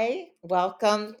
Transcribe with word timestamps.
Hi, 0.00 0.28
welcome. 0.40 1.14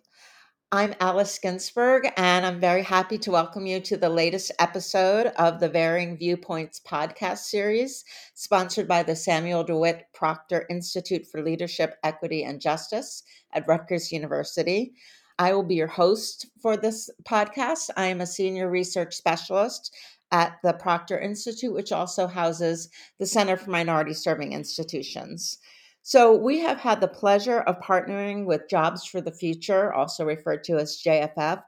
I'm 0.72 0.94
Alice 1.00 1.38
Ginsberg, 1.38 2.10
and 2.16 2.46
I'm 2.46 2.58
very 2.58 2.82
happy 2.82 3.18
to 3.18 3.30
welcome 3.30 3.66
you 3.66 3.78
to 3.80 3.98
the 3.98 4.08
latest 4.08 4.52
episode 4.58 5.26
of 5.36 5.60
the 5.60 5.68
Varying 5.68 6.16
Viewpoints 6.16 6.80
podcast 6.80 7.40
series, 7.40 8.06
sponsored 8.32 8.88
by 8.88 9.02
the 9.02 9.14
Samuel 9.14 9.64
DeWitt 9.64 10.04
Proctor 10.14 10.64
Institute 10.70 11.26
for 11.26 11.42
Leadership, 11.42 11.98
Equity, 12.04 12.42
and 12.44 12.58
Justice 12.58 13.22
at 13.52 13.68
Rutgers 13.68 14.12
University. 14.12 14.94
I 15.38 15.52
will 15.52 15.64
be 15.64 15.74
your 15.74 15.86
host 15.86 16.46
for 16.62 16.78
this 16.78 17.10
podcast. 17.28 17.90
I 17.98 18.06
am 18.06 18.22
a 18.22 18.26
senior 18.26 18.70
research 18.70 19.14
specialist 19.14 19.94
at 20.32 20.56
the 20.62 20.72
Proctor 20.72 21.20
Institute, 21.20 21.74
which 21.74 21.92
also 21.92 22.26
houses 22.26 22.88
the 23.18 23.26
Center 23.26 23.58
for 23.58 23.68
Minority 23.68 24.14
Serving 24.14 24.54
Institutions. 24.54 25.58
So, 26.02 26.34
we 26.34 26.60
have 26.60 26.78
had 26.78 27.00
the 27.00 27.08
pleasure 27.08 27.60
of 27.60 27.80
partnering 27.80 28.46
with 28.46 28.68
Jobs 28.70 29.04
for 29.04 29.20
the 29.20 29.32
Future, 29.32 29.92
also 29.92 30.24
referred 30.24 30.64
to 30.64 30.78
as 30.78 31.02
JFF, 31.04 31.62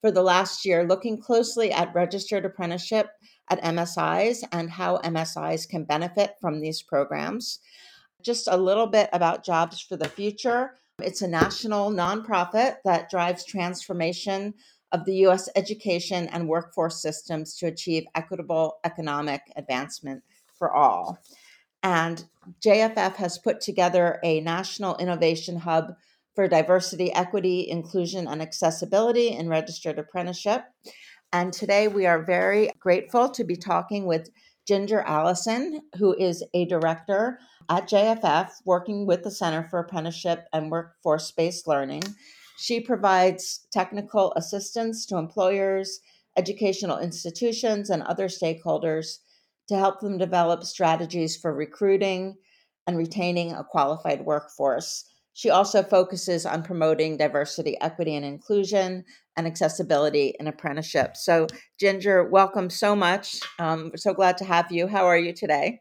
for 0.00 0.10
the 0.10 0.22
last 0.22 0.64
year, 0.64 0.84
looking 0.84 1.20
closely 1.20 1.72
at 1.72 1.94
registered 1.94 2.44
apprenticeship 2.44 3.08
at 3.50 3.62
MSIs 3.62 4.44
and 4.52 4.70
how 4.70 4.98
MSIs 4.98 5.68
can 5.68 5.84
benefit 5.84 6.34
from 6.40 6.60
these 6.60 6.82
programs. 6.82 7.60
Just 8.22 8.48
a 8.48 8.56
little 8.56 8.86
bit 8.86 9.08
about 9.12 9.44
Jobs 9.44 9.80
for 9.80 9.96
the 9.96 10.08
Future. 10.08 10.74
It's 11.00 11.22
a 11.22 11.28
national 11.28 11.90
nonprofit 11.90 12.76
that 12.84 13.10
drives 13.10 13.44
transformation 13.44 14.54
of 14.92 15.04
the 15.04 15.14
U.S. 15.16 15.48
education 15.54 16.28
and 16.28 16.48
workforce 16.48 17.00
systems 17.00 17.56
to 17.56 17.66
achieve 17.66 18.04
equitable 18.14 18.78
economic 18.84 19.42
advancement 19.56 20.22
for 20.54 20.72
all. 20.72 21.18
And 21.82 22.24
JFF 22.64 23.16
has 23.16 23.38
put 23.38 23.60
together 23.60 24.18
a 24.24 24.40
national 24.40 24.96
innovation 24.96 25.56
hub 25.56 25.94
for 26.34 26.48
diversity, 26.48 27.12
equity, 27.12 27.68
inclusion, 27.68 28.26
and 28.28 28.40
accessibility 28.40 29.28
in 29.28 29.48
registered 29.48 29.98
apprenticeship. 29.98 30.62
And 31.32 31.52
today 31.52 31.88
we 31.88 32.06
are 32.06 32.22
very 32.22 32.70
grateful 32.78 33.28
to 33.30 33.44
be 33.44 33.56
talking 33.56 34.06
with 34.06 34.30
Ginger 34.66 35.00
Allison, 35.00 35.80
who 35.98 36.14
is 36.14 36.44
a 36.54 36.66
director 36.66 37.38
at 37.68 37.88
JFF 37.88 38.50
working 38.64 39.06
with 39.06 39.22
the 39.22 39.30
Center 39.30 39.66
for 39.68 39.80
Apprenticeship 39.80 40.46
and 40.52 40.70
Workforce 40.70 41.32
Based 41.32 41.66
Learning. 41.66 42.02
She 42.58 42.80
provides 42.80 43.66
technical 43.72 44.32
assistance 44.34 45.06
to 45.06 45.16
employers, 45.16 46.00
educational 46.36 46.98
institutions, 46.98 47.90
and 47.90 48.02
other 48.02 48.28
stakeholders 48.28 49.18
to 49.68 49.76
help 49.76 50.00
them 50.00 50.18
develop 50.18 50.64
strategies 50.64 51.36
for 51.36 51.54
recruiting 51.54 52.36
and 52.86 52.96
retaining 52.96 53.52
a 53.52 53.64
qualified 53.64 54.24
workforce. 54.24 55.04
She 55.34 55.50
also 55.50 55.84
focuses 55.84 56.44
on 56.44 56.64
promoting 56.64 57.16
diversity, 57.16 57.80
equity, 57.80 58.16
and 58.16 58.24
inclusion 58.24 59.04
and 59.36 59.46
accessibility 59.46 60.34
in 60.40 60.48
apprenticeship. 60.48 61.16
So, 61.16 61.46
Ginger, 61.78 62.24
welcome 62.24 62.70
so 62.70 62.96
much. 62.96 63.38
Um, 63.60 63.92
so 63.94 64.12
glad 64.12 64.36
to 64.38 64.44
have 64.44 64.72
you. 64.72 64.88
How 64.88 65.06
are 65.06 65.18
you 65.18 65.32
today? 65.32 65.80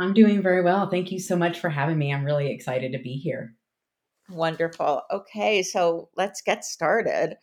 I'm 0.00 0.14
doing 0.14 0.42
very 0.42 0.62
well. 0.62 0.90
Thank 0.90 1.12
you 1.12 1.20
so 1.20 1.36
much 1.36 1.60
for 1.60 1.68
having 1.68 1.98
me. 1.98 2.12
I'm 2.12 2.24
really 2.24 2.50
excited 2.50 2.90
to 2.92 2.98
be 2.98 3.12
here. 3.12 3.54
Wonderful. 4.28 5.02
Okay, 5.12 5.62
so 5.62 6.08
let's 6.16 6.40
get 6.40 6.64
started. 6.64 7.36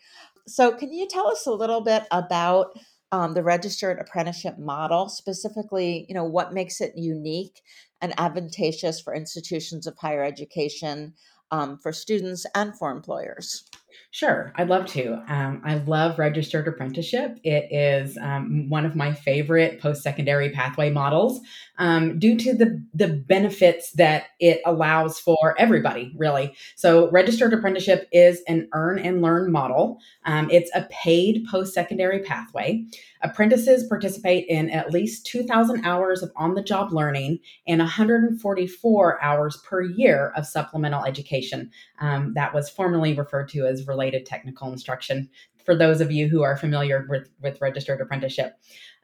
So, 0.48 0.72
can 0.72 0.92
you 0.92 1.08
tell 1.08 1.28
us 1.28 1.46
a 1.46 1.54
little 1.54 1.82
bit 1.82 2.04
about 2.12 2.78
um, 3.12 3.34
the 3.34 3.44
registered 3.44 4.00
apprenticeship 4.00 4.58
model, 4.58 5.10
specifically, 5.10 6.06
you 6.08 6.16
know, 6.16 6.24
what 6.24 6.54
makes 6.54 6.82
it 6.82 6.94
unique 6.96 7.62
and 8.02 8.14
advantageous 8.20 9.02
for 9.02 9.16
institutions 9.16 9.88
of 9.88 9.98
higher 9.98 10.24
education, 10.24 11.14
um, 11.52 11.78
for 11.80 11.92
students 11.92 12.46
and 12.56 12.78
for 12.78 12.92
employers? 12.92 13.64
Sure, 14.12 14.52
I'd 14.56 14.70
love 14.70 14.86
to. 14.88 15.24
Um, 15.28 15.62
I 15.64 15.76
love 15.76 16.20
registered 16.20 16.68
apprenticeship. 16.68 17.40
It 17.44 17.68
is 17.72 18.18
um, 18.18 18.70
one 18.70 18.86
of 18.86 18.96
my 18.96 19.14
favorite 19.14 19.82
post 19.82 20.02
secondary 20.02 20.50
pathway 20.50 20.90
models 20.90 21.42
um, 21.78 22.20
due 22.20 22.38
to 22.38 22.54
the, 22.54 22.84
the 22.94 23.08
benefits 23.08 23.92
that 23.94 24.26
it 24.40 24.62
allows 24.66 25.20
for 25.20 25.56
everybody, 25.58 26.14
really. 26.18 26.56
So, 26.76 27.10
registered 27.12 27.54
apprenticeship 27.54 28.08
is 28.12 28.42
an 28.48 28.68
earn 28.74 29.00
and 29.00 29.22
learn 29.22 29.52
model, 29.52 30.00
um, 30.26 30.50
it's 30.52 30.72
a 30.76 30.88
paid 30.92 31.46
post 31.50 31.74
secondary 31.74 32.20
pathway. 32.20 32.86
Apprentices 33.22 33.84
participate 33.88 34.46
in 34.48 34.70
at 34.70 34.92
least 34.92 35.26
2,000 35.26 35.86
hours 35.86 36.24
of 36.24 36.32
on 36.38 36.54
the 36.54 36.64
job 36.64 36.94
learning 36.94 37.40
and 37.68 37.80
144 37.80 39.24
hours 39.24 39.58
per 39.58 39.82
year 39.82 40.32
of 40.38 40.46
supplemental 40.46 41.04
education. 41.04 41.70
Um, 42.00 42.34
that 42.36 42.54
was 42.54 42.70
formerly 42.70 43.14
referred 43.14 43.50
to 43.50 43.66
as 43.66 43.88
related 43.88 44.26
technical 44.26 44.72
instruction 44.72 45.30
for 45.66 45.76
those 45.76 46.02
of 46.02 46.12
you 46.12 46.28
who 46.28 46.42
are 46.42 46.58
familiar 46.58 47.06
with, 47.10 47.30
with 47.42 47.62
registered 47.62 48.02
apprenticeship. 48.02 48.54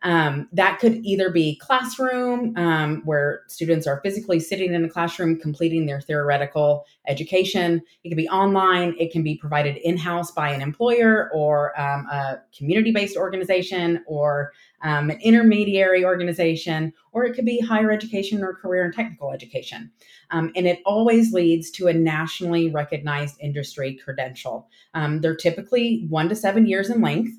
Um, 0.05 0.47
that 0.53 0.77
could 0.77 1.03
either 1.03 1.31
be 1.31 1.55
classroom, 1.55 2.55
um, 2.57 3.01
where 3.05 3.41
students 3.47 3.87
are 3.87 4.01
physically 4.01 4.39
sitting 4.39 4.75
in 4.75 4.85
a 4.85 4.89
classroom 4.89 5.39
completing 5.39 5.87
their 5.87 5.99
theoretical 5.99 6.85
education. 7.07 7.81
It 8.03 8.09
can 8.09 8.15
be 8.15 8.29
online. 8.29 8.93
It 8.99 9.11
can 9.11 9.23
be 9.23 9.35
provided 9.35 9.77
in 9.77 9.97
house 9.97 10.29
by 10.29 10.51
an 10.51 10.61
employer 10.61 11.31
or 11.33 11.77
um, 11.81 12.05
a 12.05 12.39
community 12.55 12.91
based 12.91 13.17
organization 13.17 14.03
or 14.05 14.53
um, 14.83 15.09
an 15.09 15.19
intermediary 15.21 16.05
organization, 16.05 16.93
or 17.11 17.25
it 17.25 17.33
could 17.33 17.45
be 17.45 17.59
higher 17.59 17.89
education 17.91 18.43
or 18.43 18.53
career 18.53 18.85
and 18.85 18.93
technical 18.93 19.31
education. 19.31 19.91
Um, 20.29 20.51
and 20.55 20.67
it 20.67 20.81
always 20.85 21.33
leads 21.33 21.71
to 21.71 21.87
a 21.87 21.93
nationally 21.93 22.69
recognized 22.69 23.37
industry 23.41 23.99
credential. 24.03 24.69
Um, 24.93 25.21
they're 25.21 25.35
typically 25.35 26.05
one 26.09 26.29
to 26.29 26.35
seven 26.35 26.67
years 26.67 26.91
in 26.91 27.01
length. 27.01 27.31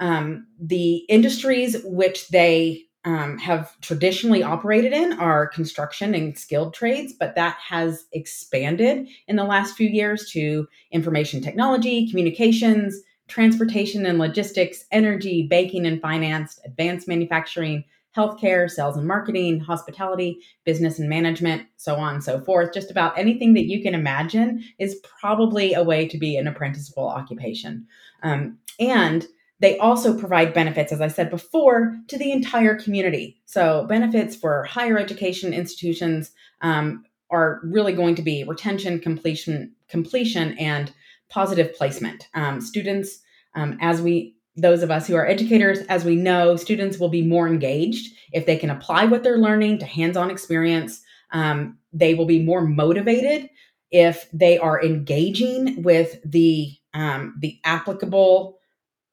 Um, 0.00 0.46
the 0.60 0.96
industries 1.08 1.76
which 1.84 2.28
they 2.28 2.84
um, 3.04 3.38
have 3.38 3.78
traditionally 3.80 4.42
operated 4.42 4.92
in 4.92 5.14
are 5.14 5.46
construction 5.46 6.14
and 6.14 6.36
skilled 6.36 6.74
trades, 6.74 7.14
but 7.18 7.34
that 7.36 7.56
has 7.56 8.04
expanded 8.12 9.08
in 9.26 9.36
the 9.36 9.44
last 9.44 9.76
few 9.76 9.88
years 9.88 10.30
to 10.32 10.68
information 10.90 11.40
technology, 11.40 12.08
communications, 12.10 13.00
transportation 13.28 14.06
and 14.06 14.18
logistics, 14.18 14.84
energy, 14.90 15.46
banking 15.46 15.86
and 15.86 16.00
finance, 16.00 16.58
advanced 16.64 17.06
manufacturing, 17.06 17.84
healthcare, 18.16 18.68
sales 18.68 18.96
and 18.96 19.06
marketing, 19.06 19.60
hospitality, 19.60 20.38
business 20.64 20.98
and 20.98 21.08
management, 21.08 21.62
so 21.76 21.94
on 21.96 22.14
and 22.14 22.24
so 22.24 22.40
forth. 22.40 22.72
Just 22.74 22.90
about 22.90 23.16
anything 23.18 23.54
that 23.54 23.66
you 23.66 23.82
can 23.82 23.94
imagine 23.94 24.64
is 24.78 25.00
probably 25.20 25.74
a 25.74 25.84
way 25.84 26.08
to 26.08 26.18
be 26.18 26.36
an 26.36 26.48
apprenticeable 26.48 27.08
occupation. 27.08 27.86
Um, 28.22 28.58
and 28.80 29.26
they 29.60 29.78
also 29.78 30.16
provide 30.16 30.54
benefits, 30.54 30.92
as 30.92 31.00
I 31.00 31.08
said 31.08 31.30
before, 31.30 31.96
to 32.08 32.18
the 32.18 32.30
entire 32.32 32.76
community. 32.76 33.40
So, 33.46 33.86
benefits 33.88 34.36
for 34.36 34.64
higher 34.64 34.98
education 34.98 35.52
institutions 35.52 36.32
um, 36.60 37.04
are 37.30 37.60
really 37.64 37.92
going 37.92 38.14
to 38.16 38.22
be 38.22 38.44
retention, 38.44 39.00
completion, 39.00 39.74
completion, 39.88 40.56
and 40.58 40.92
positive 41.28 41.74
placement. 41.74 42.28
Um, 42.34 42.60
students, 42.60 43.20
um, 43.54 43.78
as 43.80 44.00
we 44.00 44.34
those 44.56 44.82
of 44.82 44.90
us 44.90 45.06
who 45.06 45.14
are 45.14 45.26
educators, 45.26 45.80
as 45.82 46.04
we 46.04 46.16
know, 46.16 46.56
students 46.56 46.98
will 46.98 47.08
be 47.08 47.22
more 47.22 47.46
engaged 47.46 48.12
if 48.32 48.44
they 48.44 48.56
can 48.56 48.70
apply 48.70 49.04
what 49.04 49.22
they're 49.22 49.38
learning 49.38 49.78
to 49.78 49.86
hands-on 49.86 50.32
experience. 50.32 51.00
Um, 51.30 51.78
they 51.92 52.14
will 52.14 52.26
be 52.26 52.42
more 52.42 52.62
motivated 52.62 53.48
if 53.92 54.28
they 54.32 54.58
are 54.58 54.82
engaging 54.82 55.82
with 55.82 56.18
the 56.24 56.72
um, 56.94 57.36
the 57.38 57.58
applicable 57.64 58.57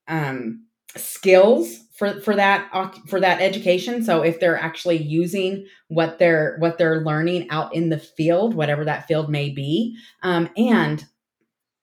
um, 0.08 0.66
skills 0.96 1.80
for 1.96 2.20
for 2.22 2.36
that 2.36 2.70
for 3.08 3.20
that 3.20 3.42
education. 3.42 4.04
So 4.04 4.22
if 4.22 4.40
they're 4.40 4.60
actually 4.60 5.02
using 5.02 5.66
what 5.88 6.20
they're 6.20 6.58
what 6.60 6.78
they're 6.78 7.02
learning 7.02 7.50
out 7.50 7.74
in 7.74 7.90
the 7.90 8.00
field 8.00 8.54
whatever 8.54 8.86
that 8.86 9.08
field 9.08 9.30
may 9.30 9.50
be 9.50 9.98
um, 10.24 10.50
and 10.58 11.06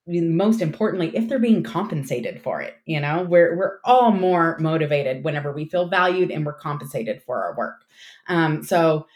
most 0.06 0.60
importantly 0.60 1.16
if 1.16 1.28
they're 1.28 1.38
being 1.38 1.62
compensated 1.62 2.42
for 2.42 2.60
it 2.60 2.74
you 2.86 2.98
know 2.98 3.22
we're 3.22 3.56
we're 3.56 3.78
all 3.84 4.10
more 4.10 4.58
motivated 4.58 5.22
whenever 5.22 5.52
we 5.52 5.64
feel 5.64 5.88
valued 5.88 6.32
and 6.32 6.44
we're 6.44 6.52
compensated 6.52 7.22
for 7.22 7.44
our 7.44 7.56
work. 7.56 7.84
Um, 8.28 8.62
so 8.64 9.06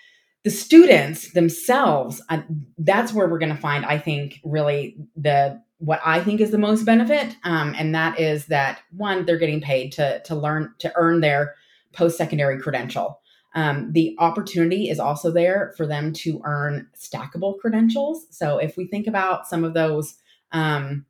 the 0.45 0.51
students 0.51 1.33
themselves 1.33 2.23
uh, 2.29 2.43
that's 2.79 3.13
where 3.13 3.29
we're 3.29 3.41
going 3.41 3.55
to 3.55 3.61
find 3.61 3.85
i 3.85 3.99
think 3.99 4.39
really 4.45 4.97
the 5.17 5.61
what 5.79 6.01
I 6.05 6.23
think 6.23 6.41
is 6.41 6.51
the 6.51 6.59
most 6.59 6.85
benefit, 6.85 7.37
um, 7.45 7.75
and 7.79 7.95
that 7.95 8.19
is 8.19 8.47
that 8.47 8.81
one, 8.97 9.27
they're 9.27 9.39
getting 9.39 9.61
paid 9.61 9.93
to 9.93 10.21
to 10.25 10.35
learn 10.35 10.75
to 10.79 10.93
earn 10.97 11.21
their 11.21 11.55
post 11.93 12.17
secondary 12.17 12.61
credential. 12.61 13.21
Um, 13.55 13.93
the 13.93 14.15
opportunity 14.19 14.91
is 14.91 15.01
also 15.01 15.31
there 15.31 15.73
for 15.77 15.87
them 15.87 16.13
to 16.13 16.43
earn 16.45 16.89
stackable 16.95 17.59
credentials. 17.59 18.27
So 18.31 18.59
if 18.59 18.77
we 18.77 18.87
think 18.87 19.07
about 19.07 19.47
some 19.47 19.65
of 19.65 19.73
those, 19.73 20.15
um, 20.53 21.07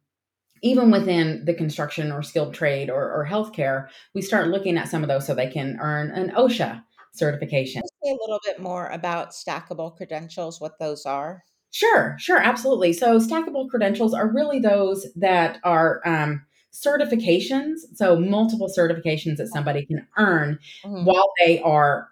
even 0.63 0.93
within 0.93 1.45
the 1.45 1.55
construction 1.55 2.13
or 2.13 2.23
skilled 2.23 2.55
trade 2.55 2.89
or, 2.89 3.03
or 3.03 3.27
healthcare, 3.29 3.89
we 4.15 4.23
start 4.23 4.49
looking 4.49 4.79
at 4.79 4.89
some 4.89 5.03
of 5.03 5.09
those 5.09 5.27
so 5.27 5.35
they 5.35 5.51
can 5.51 5.77
earn 5.81 6.13
an 6.13 6.31
OSHA 6.37 6.85
certification. 7.13 7.83
Say 8.05 8.11
a 8.11 8.17
little 8.21 8.41
bit 8.45 8.61
more 8.61 8.89
about 8.91 9.31
stackable 9.31 9.97
credentials, 9.97 10.61
what 10.61 10.79
those 10.79 11.05
are. 11.05 11.43
Sure, 11.77 12.17
sure, 12.19 12.39
absolutely. 12.39 12.95
So, 12.95 13.19
stackable 13.19 13.69
credentials 13.69 14.15
are 14.15 14.33
really 14.33 14.59
those 14.59 15.07
that 15.15 15.59
are 15.63 16.01
um, 16.07 16.43
certifications, 16.73 17.81
so 17.95 18.19
multiple 18.19 18.73
certifications 18.75 19.37
that 19.37 19.49
somebody 19.49 19.85
can 19.85 20.09
earn 20.17 20.59
mm-hmm. 20.83 21.05
while 21.05 21.31
they 21.45 21.61
are 21.61 22.09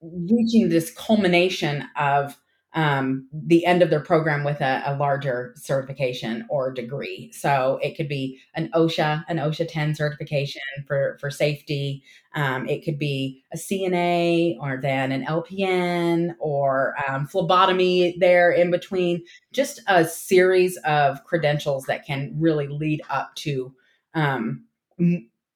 reaching 0.00 0.68
this 0.68 0.92
culmination 0.92 1.84
of 1.96 2.38
um, 2.78 3.26
the 3.32 3.66
end 3.66 3.82
of 3.82 3.90
their 3.90 3.98
program 3.98 4.44
with 4.44 4.60
a, 4.60 4.82
a, 4.86 4.94
larger 4.94 5.52
certification 5.56 6.46
or 6.48 6.72
degree. 6.72 7.28
So 7.32 7.80
it 7.82 7.96
could 7.96 8.08
be 8.08 8.38
an 8.54 8.70
OSHA, 8.72 9.24
an 9.28 9.38
OSHA 9.38 9.66
10 9.68 9.96
certification 9.96 10.62
for, 10.86 11.18
for 11.20 11.28
safety. 11.28 12.04
Um, 12.36 12.68
it 12.68 12.84
could 12.84 12.96
be 12.96 13.42
a 13.52 13.56
CNA 13.56 14.58
or 14.60 14.78
then 14.80 15.10
an 15.10 15.24
LPN 15.24 16.36
or 16.38 16.94
um, 17.08 17.26
phlebotomy 17.26 18.16
there 18.20 18.52
in 18.52 18.70
between. 18.70 19.24
Just 19.52 19.80
a 19.88 20.04
series 20.04 20.76
of 20.84 21.24
credentials 21.24 21.82
that 21.86 22.06
can 22.06 22.32
really 22.38 22.68
lead 22.68 23.02
up 23.10 23.34
to 23.38 23.74
um, 24.14 24.66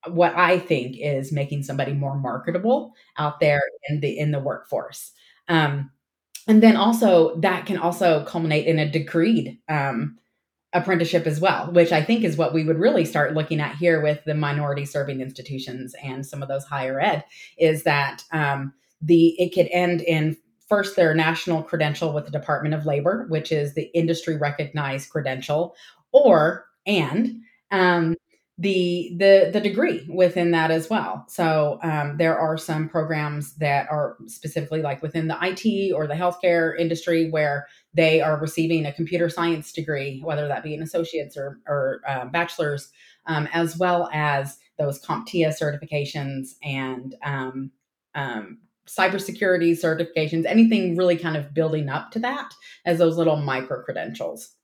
what 0.09 0.35
I 0.35 0.59
think 0.59 0.97
is 0.99 1.31
making 1.31 1.63
somebody 1.63 1.93
more 1.93 2.19
marketable 2.19 2.95
out 3.17 3.39
there 3.39 3.63
in 3.89 4.01
the 4.01 4.19
in 4.19 4.33
the 4.33 4.41
workforce. 4.41 5.13
Um, 5.47 5.93
and 6.49 6.63
then 6.63 6.77
also 6.77 7.37
that 7.41 7.67
can 7.67 7.77
also 7.77 8.25
culminate 8.25 8.67
in 8.67 8.79
a 8.79 8.91
degreed 8.91 9.59
um, 9.69 10.19
apprenticeship 10.73 11.27
as 11.27 11.41
well, 11.41 11.71
which 11.73 11.93
I 11.93 12.03
think 12.03 12.25
is 12.25 12.37
what 12.37 12.55
we 12.55 12.65
would 12.65 12.79
really 12.79 13.05
start 13.05 13.35
looking 13.35 13.61
at 13.61 13.77
here 13.77 14.01
with 14.01 14.25
the 14.25 14.35
minority 14.35 14.85
serving 14.85 15.21
institutions 15.21 15.95
and 16.03 16.25
some 16.25 16.43
of 16.43 16.49
those 16.49 16.65
higher 16.65 17.01
ed. 17.01 17.25
Is 17.59 17.85
that 17.85 18.25
um, 18.33 18.73
the 19.01 19.35
it 19.41 19.55
could 19.55 19.69
end 19.71 20.01
in 20.03 20.37
first 20.69 20.97
their 20.97 21.15
national 21.15 21.63
credential 21.63 22.15
with 22.15 22.25
the 22.25 22.31
Department 22.31 22.75
of 22.75 22.87
Labor, 22.87 23.27
which 23.29 23.53
is 23.53 23.75
the 23.75 23.91
industry 23.95 24.37
recognized 24.37 25.11
credential, 25.11 25.77
or 26.13 26.67
and 26.87 27.41
um, 27.71 28.17
the 28.63 29.11
the 29.17 29.51
the 29.53 29.61
degree 29.61 30.07
within 30.09 30.53
that 30.53 30.71
as 30.71 30.89
well. 30.89 31.25
So 31.29 31.81
um, 31.83 32.17
there 32.17 32.39
are 32.39 32.57
some 32.57 32.89
programs 32.89 33.55
that 33.57 33.91
are 33.91 34.17
specifically 34.27 34.83
like 34.83 35.03
within 35.03 35.27
the 35.27 35.37
IT 35.43 35.93
or 35.93 36.07
the 36.07 36.15
healthcare 36.15 36.79
industry 36.79 37.29
where 37.29 37.67
they 37.93 38.21
are 38.21 38.39
receiving 38.39 38.87
a 38.87 38.93
computer 38.93 39.29
science 39.29 39.73
degree, 39.73 40.21
whether 40.25 40.47
that 40.47 40.63
be 40.63 40.75
an 40.75 40.83
associate's 40.83 41.37
or, 41.37 41.59
or 41.67 42.03
uh, 42.07 42.27
bachelor's, 42.27 42.93
um, 43.27 43.49
as 43.53 43.77
well 43.77 44.09
as 44.13 44.59
those 44.79 45.05
CompTIA 45.05 45.49
certifications 45.49 46.51
and 46.63 47.17
um, 47.25 47.73
um, 48.15 48.59
cybersecurity 48.87 49.73
certifications, 49.73 50.47
anything 50.47 50.97
really 50.97 51.17
kind 51.17 51.37
of 51.37 51.53
building 51.53 51.89
up 51.89 52.13
to 52.13 52.21
that 52.21 52.55
as 52.87 52.99
those 52.99 53.17
little 53.17 53.37
micro 53.37 53.83
credentials 53.83 54.55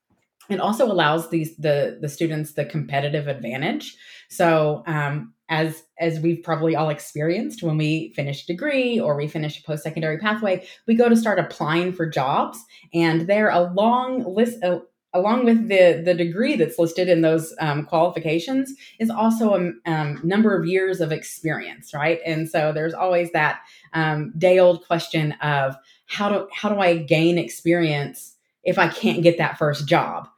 it 0.48 0.60
also 0.60 0.90
allows 0.90 1.30
these 1.30 1.56
the 1.56 1.98
the 2.00 2.08
students 2.08 2.52
the 2.52 2.64
competitive 2.64 3.28
advantage. 3.28 3.96
So 4.28 4.82
um, 4.86 5.34
as 5.48 5.84
as 5.98 6.20
we've 6.20 6.42
probably 6.42 6.76
all 6.76 6.90
experienced 6.90 7.62
when 7.62 7.76
we 7.76 8.12
finish 8.14 8.46
degree 8.46 9.00
or 9.00 9.16
we 9.16 9.26
finish 9.26 9.58
a 9.58 9.62
post-secondary 9.62 10.18
pathway 10.18 10.66
we 10.86 10.94
go 10.94 11.08
to 11.08 11.16
start 11.16 11.38
applying 11.38 11.92
for 11.92 12.06
jobs 12.06 12.62
and 12.92 13.22
there 13.22 13.48
a 13.48 13.72
long 13.72 14.22
list 14.34 14.62
uh, 14.62 14.78
along 15.14 15.44
with 15.44 15.68
the 15.68 16.02
the 16.04 16.12
degree 16.12 16.54
that's 16.54 16.78
listed 16.78 17.08
in 17.08 17.22
those 17.22 17.54
um, 17.60 17.84
qualifications 17.84 18.74
is 18.98 19.08
also 19.08 19.54
a 19.54 19.90
um, 19.90 20.20
number 20.22 20.54
of 20.54 20.66
years 20.66 21.00
of 21.00 21.12
experience 21.12 21.94
right? 21.94 22.20
And 22.26 22.48
so 22.48 22.72
there's 22.72 22.94
always 22.94 23.32
that 23.32 23.60
um, 23.94 24.32
day 24.36 24.58
old 24.58 24.86
question 24.86 25.32
of 25.40 25.76
how 26.06 26.28
do 26.28 26.48
how 26.52 26.68
do 26.68 26.80
i 26.80 26.96
gain 26.96 27.38
experience 27.38 28.34
if 28.64 28.78
i 28.78 28.88
can't 28.88 29.22
get 29.22 29.38
that 29.38 29.58
first 29.58 29.86
job 29.86 30.28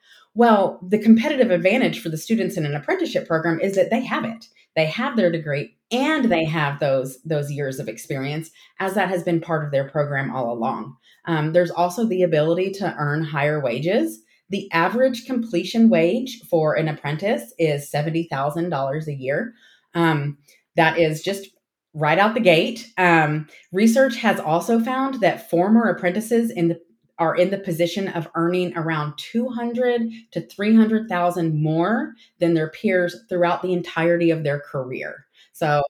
well, 0.41 0.81
the 0.81 0.99
competitive 0.99 1.51
advantage 1.51 2.01
for 2.01 2.09
the 2.09 2.17
students 2.17 2.57
in 2.57 2.65
an 2.65 2.75
apprenticeship 2.75 3.29
program 3.29 3.61
is 3.61 3.75
that 3.75 3.91
they 3.91 4.03
have 4.03 4.25
it. 4.25 4.47
They 4.75 4.87
have 4.87 5.15
their 5.15 5.31
degree 5.31 5.77
and 5.91 6.33
they 6.33 6.47
have 6.47 6.81
those 6.81 7.21
those 7.25 7.53
years 7.53 7.79
of 7.79 7.91
experience, 7.91 8.51
as 8.79 8.95
that 8.95 9.11
has 9.11 9.23
been 9.23 9.43
part 9.43 9.67
of 9.67 9.71
their 9.71 9.87
program 9.87 10.35
all 10.35 10.51
along. 10.51 10.97
Um, 11.27 11.53
there's 11.53 11.71
also 11.71 12.07
the 12.07 12.23
ability 12.23 12.71
to 12.79 12.95
earn 12.97 13.23
higher 13.23 13.61
wages. 13.61 14.23
The 14.49 14.67
average 14.73 15.27
completion 15.27 15.91
wage 15.91 16.41
for 16.49 16.75
an 16.75 16.89
apprentice 16.89 17.53
is 17.59 17.91
seventy 17.91 18.27
thousand 18.31 18.71
dollars 18.71 19.09
a 19.09 19.15
year. 19.15 19.53
Um, 19.95 20.39
that 20.75 20.99
is 20.99 21.23
just 21.23 21.51
right 21.93 22.19
out 22.19 22.33
the 22.33 22.41
gate. 22.41 22.91
Um, 22.97 23.47
research 23.73 24.17
has 24.17 24.41
also 24.41 24.81
found 24.81 25.21
that 25.21 25.51
former 25.51 25.91
apprentices 25.91 26.51
in 26.51 26.69
the 26.69 26.81
are 27.21 27.37
in 27.37 27.51
the 27.51 27.59
position 27.59 28.09
of 28.09 28.29
earning 28.35 28.77
around 28.77 29.17
200 29.19 30.11
to 30.33 30.41
300,000 30.41 31.63
more 31.63 32.15
than 32.39 32.55
their 32.55 32.71
peers 32.71 33.25
throughout 33.29 33.63
the 33.63 33.73
entirety 33.73 34.31
of 34.31 34.43
their 34.43 34.59
career. 34.59 35.27
So 35.53 35.83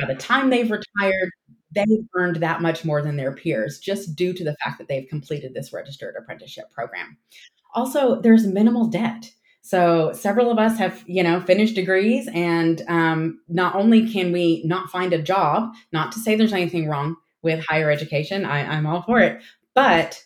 by 0.00 0.12
the 0.12 0.18
time 0.18 0.48
they've 0.48 0.70
retired, 0.70 1.30
they've 1.72 2.06
earned 2.16 2.36
that 2.36 2.62
much 2.62 2.84
more 2.84 3.02
than 3.02 3.16
their 3.16 3.32
peers 3.32 3.78
just 3.78 4.16
due 4.16 4.32
to 4.32 4.42
the 4.42 4.56
fact 4.64 4.78
that 4.78 4.88
they've 4.88 5.08
completed 5.08 5.52
this 5.52 5.72
registered 5.72 6.16
apprenticeship 6.18 6.70
program. 6.72 7.18
Also, 7.74 8.20
there's 8.20 8.46
minimal 8.46 8.86
debt. 8.86 9.30
So 9.62 10.12
several 10.14 10.50
of 10.50 10.58
us 10.58 10.78
have, 10.78 11.04
you 11.06 11.22
know, 11.22 11.40
finished 11.42 11.74
degrees, 11.74 12.28
and 12.32 12.82
um, 12.88 13.40
not 13.48 13.74
only 13.74 14.10
can 14.10 14.32
we 14.32 14.62
not 14.64 14.88
find 14.88 15.12
a 15.12 15.22
job, 15.22 15.74
not 15.92 16.12
to 16.12 16.18
say 16.18 16.34
there's 16.34 16.54
anything 16.54 16.88
wrong 16.88 17.16
with 17.42 17.64
higher 17.66 17.90
education, 17.90 18.46
I, 18.46 18.64
I'm 18.64 18.86
all 18.86 19.02
for 19.02 19.20
it, 19.20 19.40
but 19.74 20.22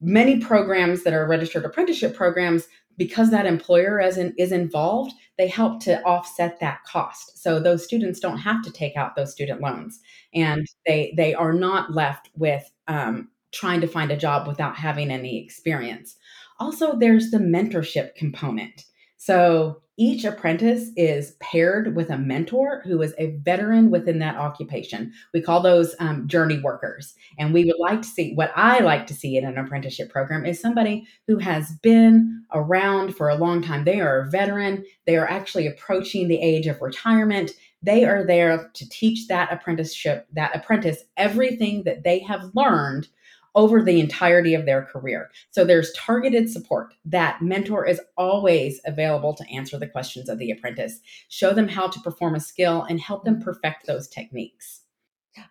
many 0.00 0.38
programs 0.38 1.04
that 1.04 1.12
are 1.12 1.26
registered 1.26 1.64
apprenticeship 1.64 2.14
programs 2.14 2.66
because 2.96 3.30
that 3.30 3.46
employer 3.46 4.00
is, 4.00 4.18
in, 4.18 4.34
is 4.36 4.52
involved 4.52 5.12
they 5.40 5.48
help 5.48 5.80
to 5.80 6.02
offset 6.02 6.60
that 6.60 6.84
cost. 6.84 7.42
So 7.42 7.58
those 7.58 7.82
students 7.82 8.20
don't 8.20 8.36
have 8.36 8.62
to 8.62 8.70
take 8.70 8.94
out 8.94 9.16
those 9.16 9.32
student 9.32 9.62
loans. 9.62 9.98
And 10.34 10.66
they 10.86 11.14
they 11.16 11.32
are 11.32 11.54
not 11.54 11.94
left 11.94 12.28
with 12.36 12.70
um, 12.88 13.30
trying 13.52 13.80
to 13.80 13.86
find 13.86 14.10
a 14.10 14.18
job 14.18 14.46
without 14.46 14.76
having 14.76 15.10
any 15.10 15.42
experience. 15.42 16.14
Also 16.58 16.94
there's 16.94 17.30
the 17.30 17.38
mentorship 17.38 18.14
component. 18.16 18.84
So 19.16 19.80
each 20.00 20.24
apprentice 20.24 20.88
is 20.96 21.32
paired 21.40 21.94
with 21.94 22.08
a 22.08 22.16
mentor 22.16 22.80
who 22.86 23.02
is 23.02 23.14
a 23.18 23.36
veteran 23.42 23.90
within 23.90 24.18
that 24.18 24.34
occupation. 24.34 25.12
We 25.34 25.42
call 25.42 25.60
those 25.60 25.94
um, 25.98 26.26
journey 26.26 26.58
workers. 26.58 27.12
And 27.38 27.52
we 27.52 27.66
would 27.66 27.78
like 27.78 28.00
to 28.00 28.08
see 28.08 28.32
what 28.34 28.50
I 28.56 28.78
like 28.78 29.06
to 29.08 29.14
see 29.14 29.36
in 29.36 29.44
an 29.44 29.58
apprenticeship 29.58 30.10
program 30.10 30.46
is 30.46 30.58
somebody 30.58 31.06
who 31.26 31.36
has 31.36 31.72
been 31.82 32.42
around 32.54 33.14
for 33.14 33.28
a 33.28 33.34
long 33.34 33.60
time. 33.60 33.84
They 33.84 34.00
are 34.00 34.20
a 34.20 34.30
veteran, 34.30 34.86
they 35.06 35.18
are 35.18 35.28
actually 35.28 35.66
approaching 35.66 36.28
the 36.28 36.40
age 36.40 36.66
of 36.66 36.80
retirement. 36.80 37.50
They 37.82 38.06
are 38.06 38.26
there 38.26 38.70
to 38.72 38.88
teach 38.88 39.28
that 39.28 39.52
apprenticeship, 39.52 40.26
that 40.32 40.56
apprentice, 40.56 41.04
everything 41.18 41.84
that 41.84 42.04
they 42.04 42.20
have 42.20 42.50
learned 42.54 43.08
over 43.54 43.82
the 43.82 44.00
entirety 44.00 44.54
of 44.54 44.66
their 44.66 44.82
career. 44.82 45.30
So 45.50 45.64
there's 45.64 45.92
targeted 45.92 46.50
support. 46.50 46.94
That 47.04 47.42
mentor 47.42 47.86
is 47.86 48.00
always 48.16 48.80
available 48.84 49.34
to 49.34 49.50
answer 49.50 49.78
the 49.78 49.88
questions 49.88 50.28
of 50.28 50.38
the 50.38 50.50
apprentice, 50.50 51.00
show 51.28 51.52
them 51.52 51.68
how 51.68 51.88
to 51.88 52.00
perform 52.00 52.34
a 52.34 52.40
skill, 52.40 52.82
and 52.82 53.00
help 53.00 53.24
them 53.24 53.40
perfect 53.40 53.86
those 53.86 54.08
techniques. 54.08 54.82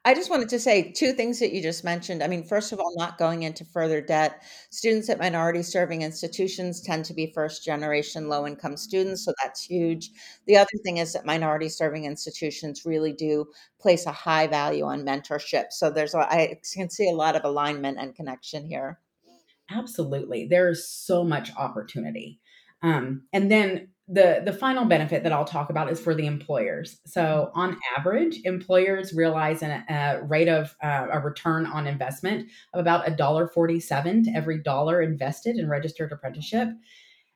I 0.03 0.13
just 0.13 0.29
wanted 0.29 0.49
to 0.49 0.59
say 0.59 0.91
two 0.91 1.13
things 1.13 1.39
that 1.39 1.53
you 1.53 1.61
just 1.61 1.85
mentioned. 1.85 2.21
I 2.21 2.27
mean, 2.27 2.43
first 2.43 2.73
of 2.73 2.79
all, 2.79 2.91
not 2.97 3.17
going 3.17 3.43
into 3.43 3.63
further 3.63 4.01
debt. 4.01 4.43
Students 4.71 5.09
at 5.09 5.19
minority 5.19 5.63
serving 5.63 6.01
institutions 6.01 6.81
tend 6.81 7.05
to 7.05 7.13
be 7.13 7.31
first 7.33 7.63
generation 7.63 8.27
low 8.27 8.45
income 8.45 8.75
students, 8.75 9.23
so 9.23 9.33
that's 9.41 9.63
huge. 9.63 10.11
The 10.47 10.57
other 10.57 10.69
thing 10.83 10.97
is 10.97 11.13
that 11.13 11.25
minority 11.25 11.69
serving 11.69 12.03
institutions 12.03 12.85
really 12.85 13.13
do 13.13 13.45
place 13.79 14.05
a 14.05 14.11
high 14.11 14.47
value 14.47 14.83
on 14.83 15.05
mentorship. 15.05 15.71
So 15.71 15.89
there's 15.89 16.13
I 16.13 16.59
can 16.73 16.89
see 16.89 17.09
a 17.09 17.15
lot 17.15 17.37
of 17.37 17.45
alignment 17.45 17.99
and 17.99 18.13
connection 18.13 18.65
here. 18.65 18.99
Absolutely. 19.71 20.47
There's 20.49 20.87
so 20.87 21.23
much 21.23 21.51
opportunity. 21.55 22.39
Um, 22.81 23.23
and 23.31 23.51
then 23.51 23.89
the 24.11 24.41
the 24.43 24.51
final 24.51 24.85
benefit 24.85 25.21
that 25.21 25.31
I'll 25.31 25.45
talk 25.45 25.69
about 25.69 25.91
is 25.91 25.99
for 25.99 26.15
the 26.15 26.25
employers. 26.25 26.99
So 27.05 27.51
on 27.53 27.77
average, 27.95 28.41
employers 28.43 29.13
realize 29.13 29.61
an, 29.61 29.83
a 29.87 30.21
rate 30.23 30.47
of 30.47 30.75
uh, 30.83 31.07
a 31.11 31.19
return 31.19 31.67
on 31.67 31.85
investment 31.85 32.49
of 32.73 32.81
about 32.81 33.07
a 33.07 33.15
dollar 33.15 33.47
forty 33.47 33.79
seven 33.79 34.23
to 34.23 34.31
every 34.31 34.57
dollar 34.57 35.01
invested 35.01 35.57
in 35.57 35.69
registered 35.69 36.11
apprenticeship. 36.11 36.69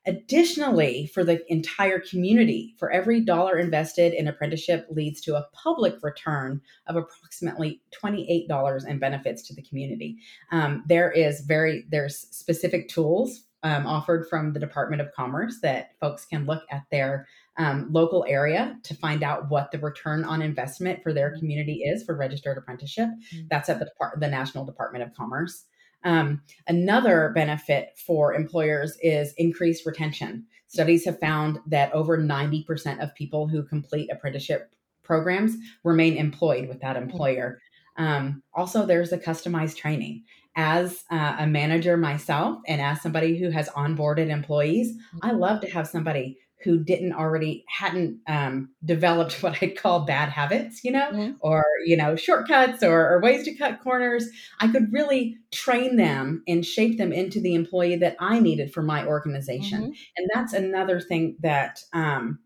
Additionally, 0.06 1.08
for 1.14 1.24
the 1.24 1.40
entire 1.50 2.00
community, 2.00 2.76
for 2.78 2.92
every 2.92 3.22
dollar 3.22 3.58
invested 3.58 4.14
in 4.14 4.28
apprenticeship 4.28 4.86
leads 4.90 5.22
to 5.22 5.36
a 5.36 5.48
public 5.54 5.96
return 6.02 6.60
of 6.88 6.98
approximately 6.98 7.82
$28 8.04 8.86
in 8.86 9.00
benefits 9.00 9.44
to 9.44 9.56
the 9.56 9.62
community. 9.62 10.18
Um, 10.52 10.84
there 10.88 11.10
is 11.10 11.40
very 11.42 11.86
there's 11.90 12.18
specific 12.18 12.90
tools 12.90 13.46
um, 13.64 13.88
offered 13.88 14.28
from 14.30 14.54
the 14.54 14.60
Department 14.60 15.02
of 15.02 15.12
Commerce 15.14 15.60
that 15.62 15.92
folks 16.00 16.26
can 16.26 16.46
look 16.46 16.64
at 16.70 16.84
their 16.92 17.28
um, 17.58 17.88
local 17.92 18.26
area 18.28 18.78
to 18.84 18.96
find 18.96 19.24
out 19.24 19.50
what 19.50 19.72
the 19.72 19.80
return 19.80 20.26
on 20.26 20.42
investment 20.42 21.02
for 21.02 21.14
their 21.14 21.30
mm-hmm. 21.30 21.40
community 21.40 21.84
is 21.84 22.04
for 22.04 22.16
registered 22.16 22.58
apprenticeship. 22.58 23.10
Mm-hmm. 23.10 23.48
That's 23.50 23.70
at 23.70 23.80
the 23.80 23.86
Depart- 23.86 24.20
the 24.20 24.28
National 24.28 24.66
Department 24.66 25.04
of 25.04 25.14
Commerce. 25.14 25.66
Um, 26.04 26.42
another 26.68 27.32
benefit 27.34 27.98
for 28.06 28.34
employers 28.34 28.98
is 29.02 29.34
increased 29.38 29.86
retention. 29.86 30.46
Studies 30.68 31.06
have 31.06 31.20
found 31.20 31.60
that 31.68 31.94
over 31.94 32.18
90% 32.18 33.02
of 33.02 33.16
people 33.16 33.48
who 33.48 33.64
complete 33.64 34.10
apprenticeship 34.12 34.74
programs 35.04 35.56
remain 35.84 36.18
employed 36.18 36.68
with 36.68 36.82
that 36.82 36.98
employer. 36.98 37.62
Um, 37.98 38.42
also, 38.54 38.86
there's 38.86 39.12
the 39.12 39.18
customized 39.18 39.78
training. 39.78 40.24
As 40.56 41.04
uh, 41.10 41.38
a 41.40 41.48
manager 41.48 41.98
myself, 41.98 42.60
and 42.68 42.80
as 42.80 43.02
somebody 43.02 43.40
who 43.40 43.50
has 43.50 43.70
onboarded 43.70 44.30
employees, 44.30 44.96
I 45.24 45.32
love 45.32 45.62
to 45.62 45.68
have 45.72 45.88
somebody 45.88 46.38
who 46.64 46.82
didn't 46.82 47.14
already 47.14 47.66
hadn't 47.68 48.20
um, 48.28 48.70
developed 48.84 49.34
what 49.44 49.62
I'd 49.62 49.78
call 49.78 50.06
bad 50.06 50.30
habits, 50.30 50.84
you 50.84 50.92
know, 50.92 51.12
mm-hmm. 51.12 51.32
or 51.42 51.64
you 51.86 51.98
know 51.98 52.16
shortcuts 52.16 52.84
or, 52.84 53.14
or, 53.14 53.22
ways 53.22 53.44
to 53.46 53.56
cut 53.56 53.82
corners. 53.82 54.28
I 54.60 54.68
could 54.70 54.92
really 54.92 55.38
train 55.52 55.98
them 55.98 56.44
and 56.48 56.66
shape 56.66 56.98
them 56.98 57.12
into 57.12 57.40
the 57.40 57.56
employee 57.56 57.98
that 57.98 58.16
I 58.20 58.40
needed 58.40 58.74
for 58.74 58.82
my 58.82 59.06
organization, 59.06 59.82
mm-hmm. 59.82 59.92
and 60.18 60.30
that's 60.34 60.54
another 60.54 61.00
thing 61.00 61.36
that 61.42 61.82
um, 61.94 62.40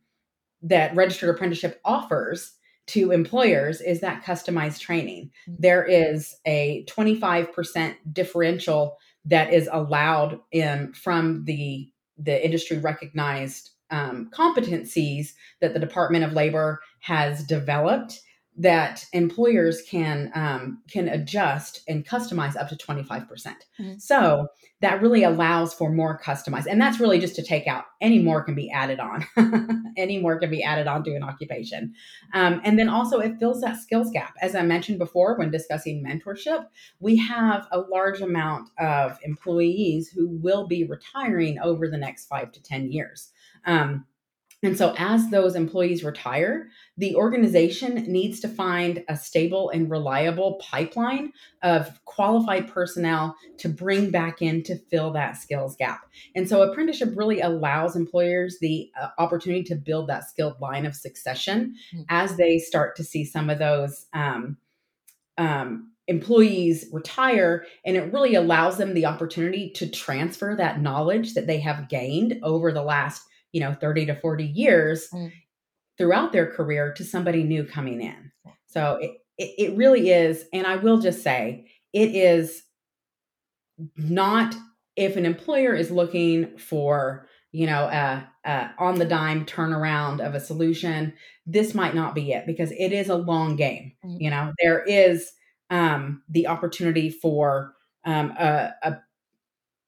that 0.63 0.95
registered 0.95 1.29
apprenticeship 1.29 1.79
offers 1.85 2.53
to 2.87 3.11
employers 3.11 3.81
is 3.81 4.01
that 4.01 4.23
customized 4.23 4.79
training. 4.79 5.31
Mm-hmm. 5.47 5.61
There 5.61 5.85
is 5.85 6.35
a 6.45 6.85
25% 6.85 7.95
differential 8.11 8.97
that 9.25 9.53
is 9.53 9.69
allowed 9.71 10.39
in 10.51 10.93
from 10.93 11.43
the 11.45 11.91
the 12.19 12.43
industry 12.43 12.79
recognized 12.79 13.71
um, 13.91 14.31
competencies 14.33 15.33
that 15.61 15.73
the 15.73 15.79
Department 15.79 16.23
of 16.23 16.33
Labor 16.33 16.81
has 17.01 17.43
developed 17.43 18.19
that 18.59 19.05
employers 19.13 19.83
can 19.83 20.31
um, 20.33 20.81
can 20.89 21.07
adjust 21.07 21.81
and 21.87 22.05
customize 22.05 22.55
up 22.59 22.69
to 22.69 22.75
25%. 22.75 23.27
Mm 23.27 23.53
hmm 23.77 23.93
so 23.97 24.47
that 24.79 25.01
really 25.01 25.23
allows 25.23 25.73
for 25.73 25.91
more 25.91 26.19
customized 26.23 26.67
and 26.69 26.79
that's 26.79 26.99
really 26.99 27.19
just 27.19 27.35
to 27.35 27.43
take 27.43 27.65
out 27.67 27.85
any 27.99 28.19
more 28.19 28.43
can 28.43 28.53
be 28.53 28.69
added 28.69 28.99
on. 28.99 29.25
Any 29.97 30.19
more 30.19 30.39
can 30.39 30.51
be 30.51 30.61
added 30.61 30.85
on 30.85 31.03
to 31.05 31.15
an 31.15 31.23
occupation. 31.23 31.95
Um, 32.33 32.61
and 32.63 32.77
then 32.77 32.87
also 32.87 33.17
it 33.17 33.39
fills 33.39 33.61
that 33.61 33.77
skills 33.77 34.11
gap. 34.11 34.35
As 34.41 34.53
i 34.55 34.61
mentioned 34.61 34.99
before 34.99 35.35
when 35.37 35.49
discussing 35.49 36.03
mentorship 36.03 36.65
we 36.99 37.17
have 37.17 37.67
a 37.71 37.79
large 37.79 38.21
amount 38.21 38.69
of 38.79 39.17
employees 39.23 40.09
who 40.09 40.27
will 40.27 40.67
be 40.67 40.83
retiring 40.83 41.57
over 41.59 41.87
the 41.87 41.97
next 41.97 42.27
five 42.27 42.51
to 42.51 42.61
ten 42.61 42.91
years. 42.91 43.31
Um, 43.65 44.05
and 44.63 44.75
so, 44.75 44.95
as 44.97 45.29
those 45.29 45.55
employees 45.55 46.03
retire, 46.03 46.69
the 46.97 47.15
organization 47.15 48.11
needs 48.11 48.39
to 48.39 48.47
find 48.47 49.03
a 49.07 49.15
stable 49.15 49.69
and 49.69 49.89
reliable 49.89 50.55
pipeline 50.55 51.31
of 51.61 52.03
qualified 52.05 52.67
personnel 52.67 53.35
to 53.59 53.69
bring 53.69 54.09
back 54.09 54.41
in 54.41 54.63
to 54.63 54.79
fill 54.89 55.11
that 55.11 55.37
skills 55.37 55.75
gap. 55.75 56.07
And 56.35 56.49
so, 56.49 56.63
apprenticeship 56.63 57.11
really 57.15 57.39
allows 57.39 57.95
employers 57.95 58.57
the 58.59 58.89
uh, 58.99 59.09
opportunity 59.19 59.63
to 59.65 59.75
build 59.75 60.09
that 60.09 60.27
skilled 60.27 60.59
line 60.59 60.87
of 60.87 60.95
succession 60.95 61.75
mm-hmm. 61.93 62.03
as 62.09 62.35
they 62.35 62.57
start 62.57 62.95
to 62.95 63.03
see 63.03 63.25
some 63.25 63.51
of 63.51 63.59
those. 63.59 64.07
Um, 64.13 64.57
um, 65.37 65.91
employees 66.07 66.85
retire 66.93 67.65
and 67.85 67.97
it 67.97 68.13
really 68.13 68.33
allows 68.33 68.77
them 68.77 68.93
the 68.93 69.05
opportunity 69.05 69.69
to 69.71 69.87
transfer 69.87 70.55
that 70.55 70.81
knowledge 70.81 71.33
that 71.33 71.47
they 71.47 71.59
have 71.59 71.89
gained 71.89 72.39
over 72.43 72.71
the 72.71 72.81
last 72.81 73.23
you 73.57 73.63
know 73.63 73.73
30 73.73 74.05
to 74.05 74.15
40 74.15 74.43
years 74.43 75.09
mm. 75.11 75.31
throughout 75.97 76.31
their 76.31 76.45
career 76.45 76.93
to 76.93 77.03
somebody 77.03 77.41
new 77.41 77.63
coming 77.63 77.99
in 78.01 78.31
so 78.67 78.99
it, 79.01 79.17
it, 79.39 79.53
it 79.57 79.75
really 79.75 80.11
is 80.11 80.45
and 80.53 80.67
i 80.67 80.75
will 80.75 80.99
just 80.99 81.23
say 81.23 81.65
it 81.91 82.13
is 82.13 82.61
not 83.95 84.53
if 84.95 85.15
an 85.15 85.25
employer 85.25 85.73
is 85.73 85.89
looking 85.89 86.55
for 86.59 87.27
you 87.51 87.65
know 87.65 87.85
a, 87.85 88.29
a, 88.45 88.69
on 88.77 88.99
the 88.99 89.05
dime 89.05 89.43
turnaround 89.43 90.19
of 90.19 90.35
a 90.35 90.39
solution 90.39 91.13
this 91.47 91.73
might 91.73 91.95
not 91.95 92.13
be 92.13 92.33
it 92.33 92.45
because 92.45 92.71
it 92.73 92.91
is 92.91 93.09
a 93.09 93.15
long 93.15 93.55
game 93.55 93.93
mm-hmm. 94.05 94.21
you 94.21 94.29
know 94.29 94.53
there 94.61 94.83
is 94.83 95.31
um, 95.71 96.21
the 96.29 96.45
opportunity 96.45 97.09
for 97.09 97.73
um, 98.05 98.35
a, 98.37 98.71
a 98.83 98.97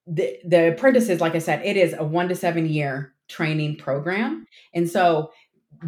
the, 0.08 0.40
the 0.44 0.74
apprentices 0.74 1.22
like 1.22 1.36
i 1.36 1.40
said 1.40 1.64
it 1.64 1.78
is 1.78 1.94
a 1.94 2.04
one 2.04 2.30
to 2.30 2.34
seven 2.34 2.66
year 2.66 3.14
training 3.30 3.78
program. 3.78 4.46
And 4.74 4.90
so, 4.90 5.32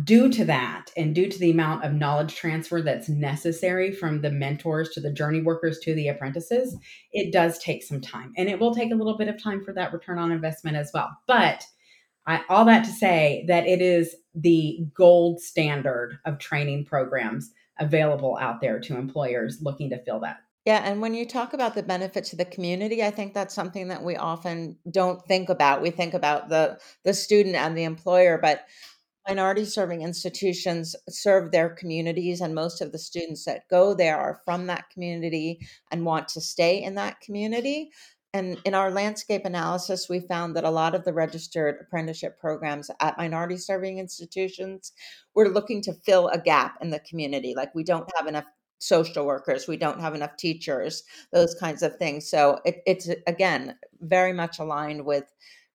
due 0.03 0.29
to 0.31 0.45
that, 0.45 0.85
and 0.95 1.13
due 1.13 1.29
to 1.29 1.39
the 1.39 1.51
amount 1.51 1.83
of 1.83 1.93
knowledge 1.93 2.35
transfer 2.35 2.81
that's 2.81 3.09
necessary 3.09 3.91
from 3.91 4.21
the 4.21 4.31
mentors 4.31 4.89
to 4.91 5.01
the 5.01 5.11
journey 5.11 5.41
workers 5.41 5.79
to 5.79 5.93
the 5.93 6.07
apprentices, 6.07 6.77
it 7.11 7.33
does 7.33 7.59
take 7.59 7.83
some 7.83 7.99
time. 7.99 8.31
And 8.37 8.47
it 8.47 8.59
will 8.59 8.73
take 8.73 8.91
a 8.91 8.95
little 8.95 9.17
bit 9.17 9.27
of 9.27 9.41
time 9.41 9.63
for 9.63 9.73
that 9.73 9.91
return 9.91 10.17
on 10.17 10.31
investment 10.31 10.77
as 10.77 10.91
well. 10.93 11.09
But 11.27 11.65
I, 12.25 12.41
all 12.47 12.65
that 12.65 12.85
to 12.85 12.91
say 12.91 13.43
that 13.47 13.65
it 13.65 13.81
is 13.81 14.15
the 14.35 14.85
gold 14.93 15.41
standard 15.41 16.19
of 16.25 16.37
training 16.37 16.85
programs 16.85 17.51
available 17.79 18.37
out 18.39 18.61
there 18.61 18.79
to 18.79 18.95
employers 18.95 19.59
looking 19.61 19.89
to 19.89 20.03
fill 20.03 20.19
that 20.21 20.37
yeah, 20.65 20.81
and 20.83 21.01
when 21.01 21.13
you 21.15 21.25
talk 21.25 21.53
about 21.53 21.73
the 21.73 21.81
benefit 21.83 22.23
to 22.25 22.35
the 22.35 22.45
community, 22.45 23.03
I 23.03 23.09
think 23.09 23.33
that's 23.33 23.55
something 23.55 23.87
that 23.87 24.03
we 24.03 24.15
often 24.15 24.77
don't 24.89 25.25
think 25.25 25.49
about. 25.49 25.81
We 25.81 25.89
think 25.89 26.13
about 26.13 26.49
the 26.49 26.79
the 27.03 27.13
student 27.13 27.55
and 27.55 27.75
the 27.75 27.83
employer, 27.83 28.37
but 28.37 28.67
minority 29.27 29.65
serving 29.65 30.01
institutions 30.01 30.95
serve 31.09 31.51
their 31.51 31.69
communities 31.69 32.41
and 32.41 32.55
most 32.55 32.81
of 32.81 32.91
the 32.91 32.99
students 32.99 33.45
that 33.45 33.67
go 33.69 33.93
there 33.93 34.17
are 34.17 34.41
from 34.45 34.67
that 34.67 34.89
community 34.89 35.59
and 35.91 36.05
want 36.05 36.27
to 36.27 36.41
stay 36.41 36.81
in 36.81 36.95
that 36.95 37.19
community. 37.21 37.91
And 38.33 38.57
in 38.63 38.73
our 38.73 38.91
landscape 38.91 39.45
analysis, 39.45 40.07
we 40.09 40.21
found 40.21 40.55
that 40.55 40.63
a 40.63 40.69
lot 40.69 40.95
of 40.95 41.03
the 41.03 41.13
registered 41.13 41.77
apprenticeship 41.81 42.39
programs 42.39 42.89
at 42.99 43.17
minority 43.17 43.57
serving 43.57 43.97
institutions 43.97 44.93
were 45.35 45.49
looking 45.49 45.81
to 45.83 45.93
fill 45.93 46.29
a 46.29 46.39
gap 46.39 46.77
in 46.81 46.91
the 46.91 46.99
community. 46.99 47.53
Like 47.55 47.75
we 47.75 47.83
don't 47.83 48.09
have 48.17 48.27
enough 48.27 48.45
social 48.81 49.25
workers 49.27 49.67
we 49.67 49.77
don't 49.77 50.01
have 50.01 50.15
enough 50.15 50.35
teachers 50.37 51.03
those 51.31 51.53
kinds 51.55 51.83
of 51.83 51.95
things. 51.97 52.27
So 52.27 52.59
it, 52.65 52.81
it's 52.87 53.09
again 53.27 53.75
very 54.01 54.33
much 54.33 54.59
aligned 54.59 55.05
with 55.05 55.25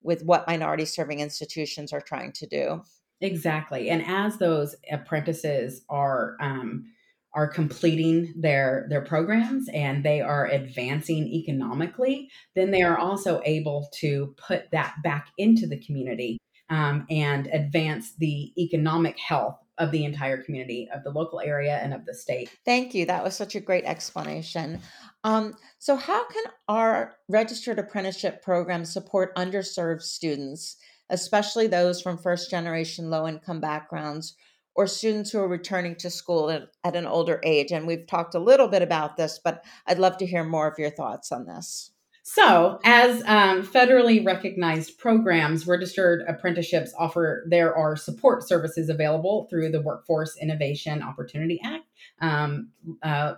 with 0.03 0.25
what 0.25 0.47
minority 0.47 0.85
serving 0.85 1.21
institutions 1.21 1.93
are 1.93 2.01
trying 2.01 2.33
to 2.33 2.47
do. 2.47 2.83
Exactly. 3.21 3.91
And 3.91 4.05
as 4.07 4.39
those 4.39 4.77
apprentices 4.91 5.83
are 5.89 6.37
um, 6.41 6.87
are 7.33 7.47
completing 7.47 8.33
their 8.35 8.87
their 8.89 9.03
programs 9.03 9.69
and 9.69 10.05
they 10.05 10.21
are 10.21 10.47
advancing 10.47 11.29
economically 11.29 12.31
then 12.55 12.71
they 12.71 12.83
are 12.83 12.99
also 12.99 13.43
able 13.45 13.89
to 13.93 14.35
put 14.39 14.71
that 14.73 14.95
back 15.05 15.29
into 15.37 15.67
the 15.67 15.79
community 15.79 16.39
um, 16.71 17.07
and 17.11 17.47
advance 17.49 18.15
the 18.17 18.53
economic 18.59 19.19
health 19.19 19.59
of 19.79 19.91
the 19.91 20.05
entire 20.05 20.43
community 20.43 20.89
of 20.93 21.05
the 21.05 21.11
local 21.11 21.41
area 21.41 21.77
and 21.77 21.93
of 21.93 22.05
the 22.05 22.15
state. 22.15 22.51
Thank 22.65 22.95
you. 22.95 23.07
That 23.07 23.23
was 23.23 23.37
such 23.37 23.55
a 23.55 23.61
great 23.61 23.85
explanation. 23.85 24.81
Um, 25.25 25.55
so, 25.79 25.97
how 25.97 26.27
can 26.29 26.45
our 26.69 27.17
registered 27.29 27.79
apprenticeship 27.79 28.43
program 28.43 28.85
support 28.85 29.37
underserved 29.37 30.03
students, 30.03 30.77
especially 31.11 31.67
those 31.67 32.01
from 32.01 32.19
first 32.19 32.51
generation 32.51 33.11
low 33.11 33.27
income 33.27 33.61
backgrounds? 33.61 34.37
Or 34.79 34.87
students 34.87 35.31
who 35.31 35.39
are 35.39 35.49
returning 35.49 35.95
to 35.97 36.11
school 36.11 36.51
at, 36.51 36.65
at 36.85 36.97
an 36.97 37.07
older 37.07 37.41
age. 37.43 37.73
And 37.73 37.87
we've 37.87 38.07
talked 38.07 38.35
a 38.35 38.39
little 38.39 38.69
bit 38.69 38.83
about 38.83 39.17
this, 39.17 39.41
but 39.43 39.65
I'd 39.87 39.99
love 39.99 40.19
to 40.19 40.27
hear 40.27 40.45
more 40.45 40.69
of 40.69 40.79
your 40.79 40.91
thoughts 40.91 41.33
on 41.33 41.47
this. 41.47 41.93
So, 42.29 42.81
as 42.83 43.23
um, 43.27 43.65
federally 43.65 44.27
recognized 44.27 44.99
programs, 44.99 45.65
registered 45.65 46.25
apprenticeships 46.27 46.93
offer, 46.99 47.47
there 47.49 47.73
are 47.73 47.95
support 47.95 48.43
services 48.43 48.89
available 48.89 49.47
through 49.49 49.71
the 49.71 49.81
Workforce 49.81 50.37
Innovation 50.37 51.05
Opportunity 51.05 51.61
Act. 51.63 51.85
Um, 52.21 52.73
uh, 53.01 53.35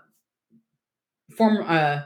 form, 1.37 1.67
uh, 1.69 2.05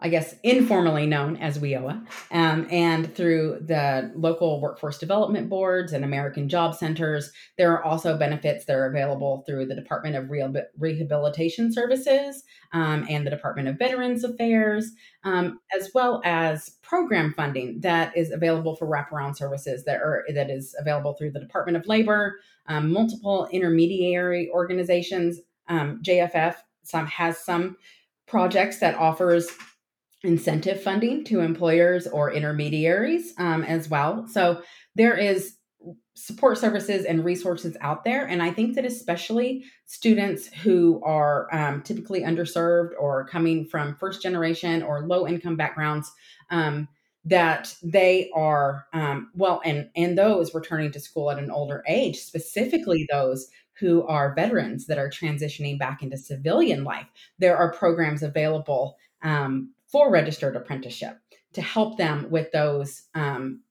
I 0.00 0.08
guess, 0.08 0.36
informally 0.44 1.06
known 1.06 1.36
as 1.38 1.58
WIOA, 1.58 2.06
um, 2.30 2.68
and 2.70 3.12
through 3.12 3.58
the 3.62 4.12
local 4.14 4.60
workforce 4.60 4.96
development 4.96 5.48
boards 5.48 5.92
and 5.92 6.04
American 6.04 6.48
job 6.48 6.76
centers. 6.76 7.32
There 7.56 7.72
are 7.72 7.84
also 7.84 8.16
benefits 8.16 8.64
that 8.66 8.76
are 8.76 8.86
available 8.86 9.42
through 9.44 9.66
the 9.66 9.74
Department 9.74 10.14
of 10.14 10.30
Rehabilitation 10.30 11.72
Services 11.72 12.44
um, 12.72 13.06
and 13.08 13.26
the 13.26 13.30
Department 13.30 13.66
of 13.66 13.76
Veterans 13.76 14.22
Affairs, 14.22 14.92
um, 15.24 15.58
as 15.76 15.90
well 15.92 16.22
as 16.24 16.76
program 16.82 17.34
funding 17.36 17.80
that 17.80 18.16
is 18.16 18.30
available 18.30 18.76
for 18.76 18.86
wraparound 18.86 19.36
services 19.36 19.84
that 19.84 19.96
are 19.96 20.24
that 20.32 20.48
is 20.48 20.76
available 20.78 21.14
through 21.14 21.32
the 21.32 21.40
Department 21.40 21.76
of 21.76 21.88
Labor, 21.88 22.36
um, 22.66 22.92
multiple 22.92 23.48
intermediary 23.50 24.48
organizations. 24.50 25.40
Um, 25.66 26.00
JFF 26.04 26.54
some 26.84 27.06
has 27.06 27.38
some 27.38 27.76
projects 28.28 28.78
that 28.78 28.94
offers 28.94 29.48
incentive 30.24 30.82
funding 30.82 31.24
to 31.24 31.40
employers 31.40 32.06
or 32.06 32.32
intermediaries 32.32 33.34
um, 33.38 33.62
as 33.62 33.88
well. 33.88 34.26
So 34.28 34.62
there 34.94 35.16
is 35.16 35.54
support 36.14 36.58
services 36.58 37.04
and 37.04 37.24
resources 37.24 37.76
out 37.80 38.02
there. 38.02 38.26
And 38.26 38.42
I 38.42 38.50
think 38.50 38.74
that 38.74 38.84
especially 38.84 39.64
students 39.86 40.48
who 40.48 41.00
are 41.04 41.46
um, 41.54 41.82
typically 41.82 42.22
underserved 42.22 42.90
or 42.98 43.28
coming 43.28 43.64
from 43.64 43.94
first 43.94 44.20
generation 44.20 44.82
or 44.82 45.06
low 45.06 45.28
income 45.28 45.56
backgrounds, 45.56 46.12
um, 46.50 46.88
that 47.24 47.74
they 47.82 48.30
are 48.34 48.86
um, 48.92 49.30
well, 49.34 49.60
and 49.64 49.90
and 49.94 50.16
those 50.16 50.54
returning 50.54 50.90
to 50.92 51.00
school 51.00 51.30
at 51.30 51.38
an 51.38 51.50
older 51.50 51.84
age, 51.86 52.16
specifically 52.16 53.06
those 53.10 53.48
who 53.78 54.04
are 54.06 54.34
veterans 54.34 54.86
that 54.86 54.98
are 54.98 55.10
transitioning 55.10 55.78
back 55.78 56.02
into 56.02 56.16
civilian 56.16 56.84
life. 56.84 57.06
There 57.38 57.56
are 57.56 57.72
programs 57.72 58.22
available 58.22 58.96
um, 59.22 59.72
for 59.90 60.10
registered 60.10 60.56
apprenticeship 60.56 61.18
to 61.54 61.62
help 61.62 61.98
them 61.98 62.26
with 62.30 62.52
those 62.52 63.04
um, 63.14 63.62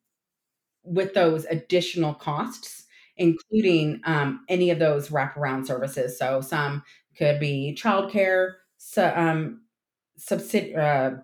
with 0.83 1.13
those 1.13 1.45
additional 1.45 2.13
costs, 2.13 2.85
including 3.17 3.99
um, 4.05 4.45
any 4.47 4.69
of 4.69 4.79
those 4.79 5.09
wraparound 5.09 5.67
services. 5.67 6.17
So 6.17 6.41
some 6.41 6.83
could 7.17 7.39
be 7.39 7.77
childcare, 7.77 8.53
so, 8.77 9.11
um, 9.15 9.61
subsidi- 10.19 10.77
uh, 10.77 11.17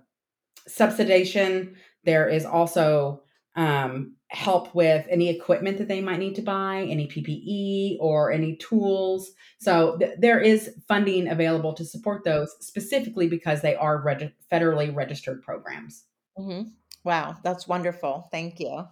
subsidization. 0.68 1.76
There 2.04 2.28
is 2.28 2.46
also 2.46 3.24
um, 3.56 4.16
help 4.34 4.74
with 4.74 5.06
any 5.10 5.30
equipment 5.30 5.78
that 5.78 5.88
they 5.88 6.02
might 6.02 6.20
need 6.20 6.36
to 6.36 6.42
buy, 6.42 6.86
any 6.90 7.08
PPE 7.08 7.98
or 8.00 8.32
any 8.32 8.56
tools. 8.56 9.32
So 9.60 9.98
th- 9.98 10.16
there 10.18 10.40
is 10.40 10.72
funding 10.88 11.28
available 11.28 11.74
to 11.74 11.86
support 11.86 12.24
those 12.24 12.56
specifically 12.60 13.28
because 13.28 13.62
they 13.62 13.76
are 13.76 14.02
reg- 14.02 14.34
federally 14.52 14.94
registered 14.94 15.44
programs. 15.44 16.06
Mm-hmm. 16.38 16.70
Wow, 17.04 17.38
that's 17.44 17.68
wonderful. 17.68 18.28
Thank 18.32 18.60
you. 18.60 18.86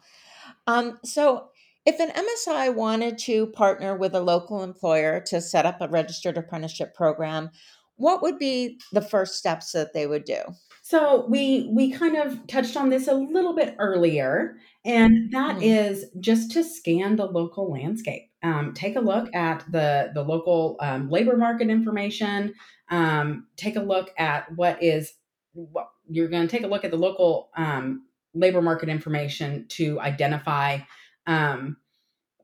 Um, 0.68 1.00
so, 1.04 1.48
if 1.84 2.00
an 2.00 2.12
MSI 2.12 2.76
wanted 2.76 3.18
to 3.20 3.48
partner 3.48 3.96
with 3.96 4.14
a 4.14 4.20
local 4.20 4.62
employer 4.62 5.20
to 5.28 5.42
set 5.42 5.66
up 5.66 5.82
a 5.82 5.88
registered 5.88 6.38
apprenticeship 6.38 6.94
program, 6.94 7.50
what 7.96 8.22
would 8.22 8.38
be 8.38 8.80
the 8.92 9.02
first 9.02 9.36
steps 9.36 9.72
that 9.72 9.92
they 9.94 10.06
would 10.06 10.26
do? 10.26 10.42
So 10.84 11.26
we 11.30 11.70
we 11.72 11.92
kind 11.92 12.18
of 12.18 12.46
touched 12.48 12.76
on 12.76 12.90
this 12.90 13.08
a 13.08 13.14
little 13.14 13.54
bit 13.54 13.76
earlier, 13.80 14.58
and 14.84 15.32
that 15.32 15.58
mm-hmm. 15.58 15.64
is 15.64 16.06
just 16.20 16.52
to 16.52 16.64
scan 16.64 17.16
the 17.16 17.26
local 17.26 17.72
landscape. 17.72 18.24
Um, 18.44 18.74
take 18.74 18.96
a 18.96 19.02
look 19.02 19.34
at 19.36 19.64
the 19.72 20.12
the 20.14 20.24
local 20.24 20.78
um, 20.80 21.10
labor 21.10 21.38
market 21.38 21.70
information. 21.70 22.54
Um, 22.90 23.48
take 23.58 23.76
a 23.76 23.82
look 23.82 24.12
at 24.18 24.52
what 24.56 24.82
is 24.82 25.14
what 25.54 25.90
you're 26.10 26.30
going 26.30 26.48
to 26.48 26.52
take 26.52 26.64
a 26.64 26.68
look 26.68 26.84
at 26.84 26.92
the 26.92 26.98
local 26.98 27.50
um, 27.56 28.06
labor 28.34 28.62
market 28.62 28.90
information 28.90 29.66
to 29.70 30.00
identify 30.00 30.80
um, 31.28 31.78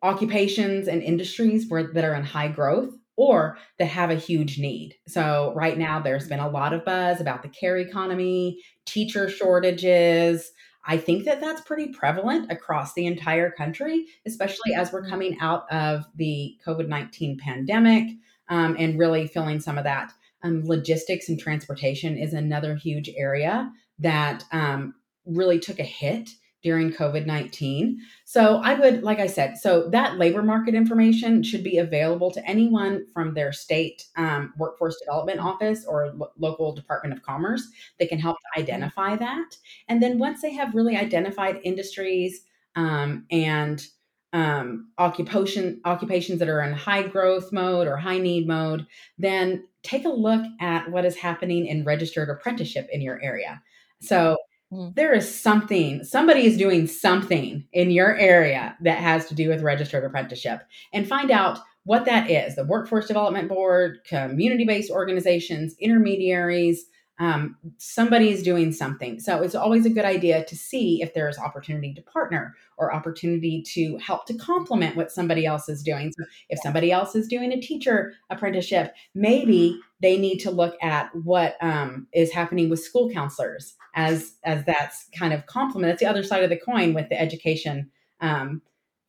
occupations 0.04 0.88
and 0.88 1.02
industries 1.02 1.66
where, 1.70 1.92
that 1.94 2.04
are 2.04 2.16
in 2.16 2.24
high 2.24 2.48
growth 2.48 2.94
or 3.16 3.58
that 3.80 3.86
have 3.86 4.12
a 4.12 4.16
huge 4.16 4.60
need. 4.60 4.96
So, 5.08 5.52
right 5.56 5.78
now, 5.78 6.00
there's 6.00 6.28
been 6.28 6.40
a 6.40 6.50
lot 6.50 6.74
of 6.74 6.86
buzz 6.86 7.20
about 7.20 7.42
the 7.42 7.50
care 7.50 7.78
economy, 7.78 8.62
teacher 8.86 9.28
shortages. 9.28 10.52
I 10.88 10.98
think 10.98 11.26
that 11.26 11.42
that's 11.42 11.62
pretty 11.62 11.90
prevalent 11.90 12.50
across 12.50 12.94
the 12.94 13.06
entire 13.06 13.52
country, 13.52 14.06
especially 14.26 14.74
as 14.74 14.92
we're 14.94 15.08
coming 15.08 15.38
out 15.42 15.72
of 15.72 16.06
the 16.16 16.56
COVID 16.66 16.88
19 16.88 17.38
pandemic 17.38 18.08
um, 18.48 18.76
and 18.80 18.98
really 18.98 19.28
feeling 19.28 19.60
some 19.60 19.78
of 19.78 19.84
that. 19.84 20.14
Um, 20.44 20.66
logistics 20.66 21.28
and 21.28 21.38
transportation 21.38 22.18
is 22.18 22.34
another 22.34 22.76
huge 22.76 23.10
area 23.18 23.70
that 24.00 24.46
um, 24.54 24.96
really 25.26 25.60
took 25.60 25.80
a 25.80 25.84
hit 25.84 26.30
during 26.64 26.92
COVID 26.92 27.26
19. 27.26 28.00
So, 28.26 28.58
I 28.58 28.74
would, 28.74 29.04
like 29.04 29.20
I 29.20 29.28
said, 29.28 29.58
so 29.58 29.90
that 29.90 30.18
labor 30.18 30.44
market 30.44 30.76
information 30.76 31.44
should 31.44 31.64
be 31.64 31.78
available 31.78 32.32
to 32.32 32.46
anyone 32.46 33.06
from 33.14 33.34
their 33.34 33.54
state 33.54 34.06
um, 34.16 34.54
workforce 34.58 35.00
development 35.00 35.40
office 35.40 35.86
or 35.86 36.12
lo- 36.16 36.32
local 36.38 36.74
Department 36.74 37.14
of 37.14 37.24
Commerce 37.24 37.68
that 38.00 38.10
can 38.10 38.20
help 38.20 38.38
to 38.40 38.62
identify 38.62 39.16
that. 39.16 39.56
And 39.88 40.02
then 40.02 40.20
once 40.20 40.42
they 40.42 40.54
have 40.54 40.76
really 40.76 40.98
identified 40.98 41.60
industries 41.64 42.42
um, 42.76 43.26
and 43.32 43.86
um, 44.34 44.90
occupation 44.98 45.82
occupations 45.86 46.40
that 46.40 46.50
are 46.50 46.62
in 46.62 46.74
high 46.74 47.04
growth 47.04 47.52
mode 47.52 47.88
or 47.88 47.98
high 47.98 48.20
need 48.20 48.48
mode, 48.48 48.86
then 49.18 49.68
take 49.84 50.06
a 50.06 50.10
look 50.10 50.46
at 50.60 50.90
what 50.92 51.06
is 51.06 51.16
happening 51.16 51.66
in 51.66 51.84
registered 51.84 52.30
apprenticeship 52.30 52.88
in 52.92 53.02
your 53.02 53.22
area. 53.24 53.62
So 54.02 54.38
Mm. 54.72 54.96
There 54.96 55.14
is 55.14 55.34
something, 55.34 56.04
somebody 56.04 56.46
is 56.46 56.58
doing 56.58 56.88
something 56.88 57.66
in 57.72 57.92
your 57.92 58.16
area 58.18 58.76
that 58.82 59.00
has 59.00 59.28
to 59.28 59.36
do 59.36 59.50
with 59.50 59.62
registered 59.62 60.04
apprenticeship 60.04 60.64
and 60.94 61.08
find 61.08 61.32
out 61.32 61.60
what 61.84 62.04
that 62.06 62.30
is 62.30 62.56
the 62.56 62.66
Workforce 62.66 63.08
Development 63.08 63.48
Board, 63.48 64.00
community 64.06 64.66
based 64.66 64.92
organizations, 64.92 65.74
intermediaries, 65.80 66.86
um, 67.20 67.58
somebody 67.78 68.30
is 68.30 68.44
doing 68.44 68.72
something. 68.72 69.20
So 69.20 69.42
it's 69.42 69.56
always 69.56 69.86
a 69.86 69.90
good 69.90 70.06
idea 70.06 70.46
to 70.46 70.56
see 70.56 71.02
if 71.02 71.14
there 71.14 71.28
is 71.28 71.38
opportunity 71.38 71.94
to 71.94 72.02
partner 72.02 72.56
or 72.78 72.94
opportunity 72.94 73.64
to 73.74 73.98
help 73.98 74.26
to 74.28 74.36
complement 74.36 74.96
what 74.96 75.12
somebody 75.12 75.46
else 75.46 75.68
is 75.68 75.82
doing. 75.82 76.14
So 76.18 76.26
if 76.50 76.60
somebody 76.62 76.92
else 76.92 77.16
is 77.16 77.28
doing 77.28 77.52
a 77.52 77.60
teacher 77.60 78.14
apprenticeship, 78.30 78.94
maybe 79.16 79.80
they 80.00 80.18
need 80.18 80.38
to 80.40 80.52
look 80.52 80.76
at 80.82 81.10
what 81.16 81.58
um, 81.62 82.08
is 82.14 82.32
happening 82.32 82.70
with 82.70 82.84
school 82.84 83.10
counselors 83.10 83.76
as 83.96 84.36
as 84.44 84.64
that's 84.66 85.08
kind 85.18 85.34
of 85.34 85.46
complement. 85.48 85.92
That's 85.92 86.02
the 86.02 86.10
other 86.10 86.24
side 86.24 86.44
of 86.44 86.52
the 86.52 86.58
coin 86.58 86.94
with 86.94 87.10
the 87.10 87.20
education 87.20 87.90
um, 88.22 88.62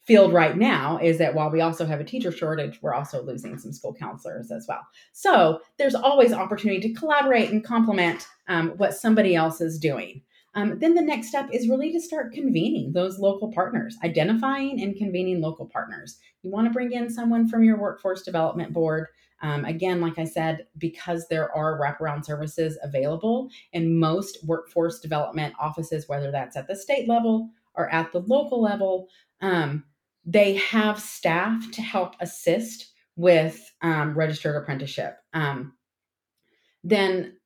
field 0.08 0.32
right 0.32 0.56
now 0.56 0.98
is 1.02 1.18
that 1.18 1.34
while 1.34 1.50
we 1.50 1.60
also 1.60 1.84
have 1.84 2.00
a 2.00 2.04
teacher 2.04 2.32
shortage, 2.32 2.80
we're 2.80 2.94
also 2.94 3.22
losing 3.22 3.58
some 3.58 3.74
school 3.74 3.92
counselors 3.92 4.50
as 4.50 4.64
well. 4.66 4.80
So 5.12 5.60
there's 5.76 5.94
always 5.94 6.32
opportunity 6.32 6.80
to 6.88 6.98
collaborate 6.98 7.50
and 7.50 7.62
complement 7.62 8.26
um, 8.48 8.70
what 8.78 8.94
somebody 8.94 9.36
else 9.36 9.60
is 9.60 9.78
doing. 9.78 10.22
Um, 10.54 10.78
then 10.78 10.94
the 10.94 11.02
next 11.02 11.28
step 11.28 11.50
is 11.52 11.68
really 11.68 11.92
to 11.92 12.00
start 12.00 12.32
convening 12.32 12.92
those 12.94 13.18
local 13.18 13.52
partners, 13.52 13.98
identifying 14.02 14.80
and 14.80 14.96
convening 14.96 15.42
local 15.42 15.66
partners. 15.66 16.18
You 16.42 16.50
want 16.50 16.66
to 16.66 16.72
bring 16.72 16.92
in 16.92 17.10
someone 17.10 17.46
from 17.46 17.62
your 17.62 17.78
workforce 17.78 18.22
development 18.22 18.72
board. 18.72 19.08
Um, 19.42 19.66
again, 19.66 20.00
like 20.00 20.18
I 20.18 20.24
said, 20.24 20.66
because 20.78 21.28
there 21.28 21.54
are 21.54 21.78
wraparound 21.78 22.24
services 22.24 22.78
available 22.82 23.50
in 23.74 23.98
most 23.98 24.38
workforce 24.46 25.00
development 25.00 25.54
offices, 25.60 26.08
whether 26.08 26.30
that's 26.30 26.56
at 26.56 26.66
the 26.66 26.74
state 26.74 27.06
level 27.06 27.50
or 27.74 27.90
at 27.90 28.10
the 28.10 28.20
local 28.20 28.62
level, 28.62 29.08
um, 29.42 29.84
they 30.24 30.54
have 30.56 31.00
staff 31.00 31.70
to 31.72 31.82
help 31.82 32.14
assist 32.20 32.92
with 33.16 33.72
um, 33.82 34.14
registered 34.14 34.56
apprenticeship. 34.56 35.16
Um, 35.32 35.74
then 36.84 37.36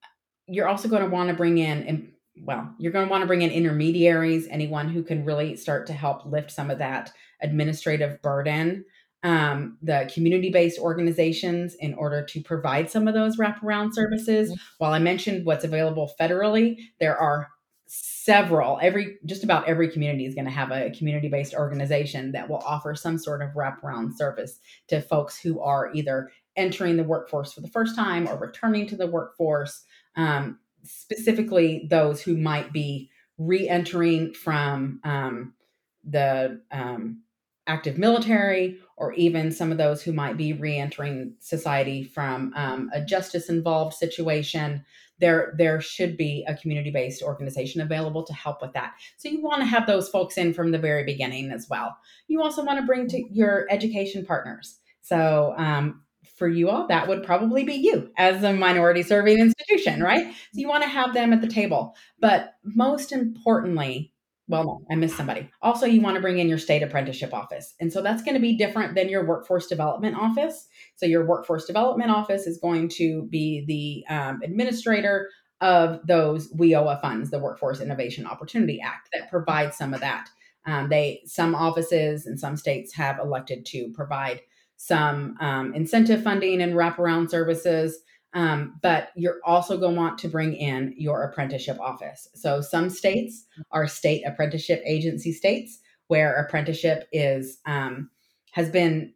you're 0.47 0.69
also 0.69 0.89
going 0.89 1.03
to 1.03 1.09
want 1.09 1.29
to 1.31 1.35
bring 1.35 1.59
in, 1.59 2.13
well, 2.45 2.75
you're 2.79 2.93
going 2.93 3.07
to 3.07 3.11
want 3.11 3.23
to 3.23 3.27
bring 3.27 3.43
in 3.43 3.51
intermediaries, 3.51 4.47
anyone 4.51 4.89
who 4.89 5.03
can 5.03 5.25
really 5.25 5.57
start 5.57 5.87
to 5.87 5.93
help 5.93 6.27
lift 6.27 6.51
some 6.51 6.71
of 6.71 6.79
that 6.79 7.13
administrative 7.41 8.21
burden. 8.23 8.85
Um, 9.25 9.79
the 9.81 10.11
community 10.13 10.51
based 10.51 10.81
organizations 10.81 11.77
in 11.77 11.95
order 11.95 12.25
to 12.25 12.43
provide 12.43 12.91
some 12.91 13.07
of 13.07 13.15
those 13.15 13.37
wraparound 13.37 13.95
services. 13.95 14.51
Mm-hmm. 14.51 14.61
While 14.79 14.93
I 14.93 14.99
mentioned 14.99 15.47
what's 15.47 15.65
available 15.65 16.11
federally, 16.21 16.79
there 16.99 17.17
are 17.17 17.49
several 17.95 18.79
every 18.81 19.19
just 19.27 19.45
about 19.45 19.69
every 19.69 19.87
community 19.87 20.25
is 20.25 20.35
going 20.35 20.47
to 20.47 20.51
have 20.51 20.71
a 20.71 20.91
community 20.93 21.29
based 21.29 21.53
organization 21.53 22.33
that 22.33 22.49
will 22.49 22.63
offer 22.65 22.95
some 22.95 23.19
sort 23.19 23.43
of 23.43 23.51
wraparound 23.51 24.17
service 24.17 24.61
to 24.89 25.03
folks 25.03 25.39
who 25.39 25.61
are 25.61 25.93
either 25.93 26.31
entering 26.57 26.97
the 26.97 27.05
workforce 27.05 27.53
for 27.53 27.61
the 27.61 27.69
first 27.69 27.95
time 27.95 28.27
or 28.27 28.39
returning 28.39 28.87
to 28.87 28.97
the 28.97 29.07
workforce. 29.07 29.85
Um, 30.17 30.59
specifically 30.85 31.87
those 31.91 32.23
who 32.23 32.35
might 32.35 32.73
be 32.73 33.11
re-entering 33.37 34.33
from 34.33 34.99
um, 35.05 35.53
the 36.03 36.63
um, 36.71 37.21
active 37.67 37.99
military 37.99 38.79
or 38.97 39.13
even 39.15 39.53
some 39.53 39.71
of 39.71 39.79
those 39.79 40.03
who 40.03 40.13
might 40.13 40.37
be 40.37 40.53
re-entering 40.53 41.35
society 41.39 42.03
from 42.03 42.53
um, 42.57 42.91
a 42.93 43.01
justice 43.01 43.49
involved 43.49 43.95
situation 43.95 44.85
there 45.23 45.55
there 45.57 45.81
should 45.81 46.17
be 46.17 46.45
a 46.49 46.55
community 46.57 46.91
based 46.91 47.23
organization 47.23 47.81
available 47.81 48.25
to 48.25 48.35
help 48.35 48.61
with 48.61 48.73
that. 48.73 48.95
So 49.17 49.29
you 49.29 49.41
want 49.41 49.61
to 49.61 49.67
have 49.67 49.87
those 49.87 50.09
folks 50.09 50.37
in 50.37 50.53
from 50.53 50.73
the 50.73 50.79
very 50.79 51.05
beginning 51.05 51.53
as 51.53 51.69
well. 51.71 51.97
You 52.27 52.43
also 52.43 52.65
want 52.65 52.81
to 52.81 52.87
bring 52.87 53.07
to 53.09 53.23
your 53.31 53.67
education 53.71 54.27
partners. 54.27 54.81
So 55.01 55.55
um, 55.57 56.03
for 56.37 56.49
you 56.49 56.71
all, 56.71 56.89
that 56.89 57.07
would 57.07 57.23
probably 57.23 57.63
be 57.63 57.75
you 57.75 58.11
as 58.19 58.43
a 58.43 58.53
minority 58.53 59.05
serving 59.05 59.39
institution, 59.39 60.03
right? 60.03 60.27
So 60.27 60.61
you 60.61 60.69
want 60.69 60.83
to 60.83 60.89
have 60.89 61.15
them 61.15 61.33
at 61.33 61.41
the 61.41 61.47
table. 61.47 61.95
But 62.19 62.55
most 62.65 63.13
importantly, 63.13 64.12
well, 64.53 64.65
no, 64.65 64.83
I 64.91 64.97
missed 64.97 65.17
somebody. 65.17 65.51
Also, 65.63 65.87
you 65.87 66.03
want 66.03 66.17
to 66.17 66.21
bring 66.21 66.39
in 66.39 66.47
your 66.47 66.59
state 66.59 66.83
apprenticeship 66.83 67.33
office. 67.33 67.75
And 67.81 67.91
so 67.91 68.03
that's 68.03 68.23
going 68.23 68.35
to 68.35 68.41
be 68.41 68.55
different 68.55 68.95
than 68.95 69.09
your 69.09 69.27
workforce 69.27 69.67
development 69.67 70.15
office. 70.17 70.69
So, 70.97 71.07
your 71.07 71.27
workforce 71.27 71.65
development 71.65 72.11
office 72.11 72.47
is 72.47 72.59
going 72.59 72.91
to 72.91 73.27
be 73.31 73.65
the 73.67 74.15
um, 74.15 74.41
administrator 74.45 75.31
of 75.63 76.07
those 76.07 76.53
WIOA 76.53 77.01
funds, 77.01 77.31
the 77.31 77.39
Workforce 77.39 77.81
Innovation 77.81 78.27
Opportunity 78.27 78.81
Act, 78.85 79.09
that 79.13 79.31
provides 79.31 79.77
some 79.77 79.95
of 79.95 80.01
that 80.01 80.29
Um, 80.67 80.89
they 80.89 81.23
some 81.25 81.55
offices 81.55 82.27
in 82.27 82.37
some 82.37 82.57
states 82.57 82.95
have 82.95 83.19
elected 83.19 83.65
to 83.67 83.91
provide 83.95 84.41
some 84.77 85.37
um, 85.41 85.73
incentive 85.75 86.23
funding 86.23 86.61
and 86.61 86.75
wraparound 86.75 87.31
services. 87.31 88.01
Um, 88.35 88.79
but 88.83 89.11
you're 89.15 89.41
also 89.45 89.77
going 89.77 89.95
to 89.95 90.01
want 90.01 90.19
to 90.19 90.29
bring 90.29 90.55
in 90.55 90.95
your 90.97 91.23
apprenticeship 91.25 91.79
office. 91.81 92.29
So 92.35 92.63
some 92.63 92.89
states 92.89 93.45
are 93.71 93.87
state 93.87 94.23
apprenticeship 94.27 94.83
agency 94.87 95.33
states 95.33 95.79
where 96.09 96.35
apprenticeship 96.35 97.09
is 97.13 97.59
um, 97.67 98.11
has 98.53 98.71
been 98.71 99.13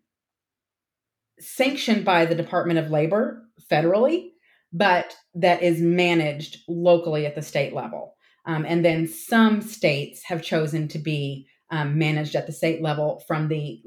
sanctioned 1.38 2.05
by 2.05 2.26
the 2.26 2.35
Department 2.35 2.79
of 2.79 2.90
Labor 2.90 3.42
federally, 3.70 4.31
but 4.72 5.16
that 5.35 5.62
is 5.62 5.81
managed 5.81 6.59
locally 6.68 7.26
at 7.26 7.35
the 7.35 7.42
state 7.42 7.74
level. 7.74 8.16
Um, 8.46 8.64
and 8.64 8.85
then 8.85 9.07
some 9.07 9.61
states 9.61 10.22
have 10.24 10.42
chosen 10.42 10.88
to 10.88 10.98
be 10.98 11.48
um, 11.70 11.98
managed 11.98 12.35
at 12.37 12.46
the 12.46 12.52
state 12.52 12.81
level 12.81 13.22
from 13.26 13.48
the 13.48 13.83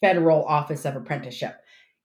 federal 0.00 0.44
office 0.44 0.84
of 0.84 0.94
apprenticeship. 0.94 1.56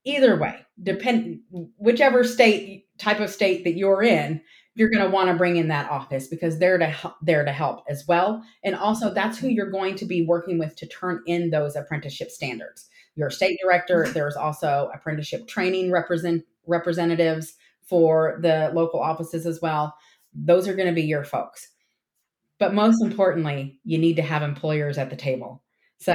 Either 0.10 0.36
way, 0.36 0.66
depend 0.82 1.42
whichever 1.78 2.24
state 2.24 2.88
type 2.98 3.20
of 3.20 3.30
state 3.30 3.64
that 3.64 3.76
you're 3.76 4.02
in, 4.02 4.42
you're 4.74 4.90
going 4.90 5.04
to 5.04 5.12
want 5.12 5.30
to 5.30 5.36
bring 5.36 5.58
in 5.58 5.68
that 5.68 5.92
office 5.92 6.28
because 6.28 6.58
they're 6.58 6.80
to 6.80 6.88
help, 6.88 7.14
there 7.22 7.46
to 7.46 7.52
help 7.52 7.84
as 7.88 8.08
well. 8.08 8.44
And 8.64 8.76
also, 8.76 9.14
that's 9.14 9.38
who 9.38 9.50
you're 9.50 9.70
going 9.70 9.96
to 9.96 10.06
be 10.06 10.26
working 10.26 10.58
with 10.58 10.76
to 10.78 10.88
turn 10.88 11.22
in 11.28 11.52
those 11.52 11.76
apprenticeship 11.76 12.32
standards. 12.32 12.90
Your 13.16 13.30
state 13.30 13.60
director. 13.62 14.08
There's 14.08 14.36
also 14.36 14.90
apprenticeship 14.96 15.48
training 15.48 15.92
represent 15.92 16.44
representatives 16.66 17.54
for 17.84 18.40
the 18.42 18.72
local 18.74 19.00
offices 19.00 19.46
as 19.46 19.62
well. 19.62 19.96
Those 20.34 20.68
are 20.68 20.76
going 20.76 20.88
to 20.88 20.94
be 20.94 21.04
your 21.04 21.24
folks. 21.24 21.70
But 22.58 22.74
most 22.74 23.04
importantly, 23.04 23.80
you 23.84 24.00
need 24.00 24.16
to 24.16 24.24
have 24.24 24.42
employers 24.42 24.98
at 24.98 25.12
the 25.12 25.16
table. 25.16 25.62
So 26.00 26.14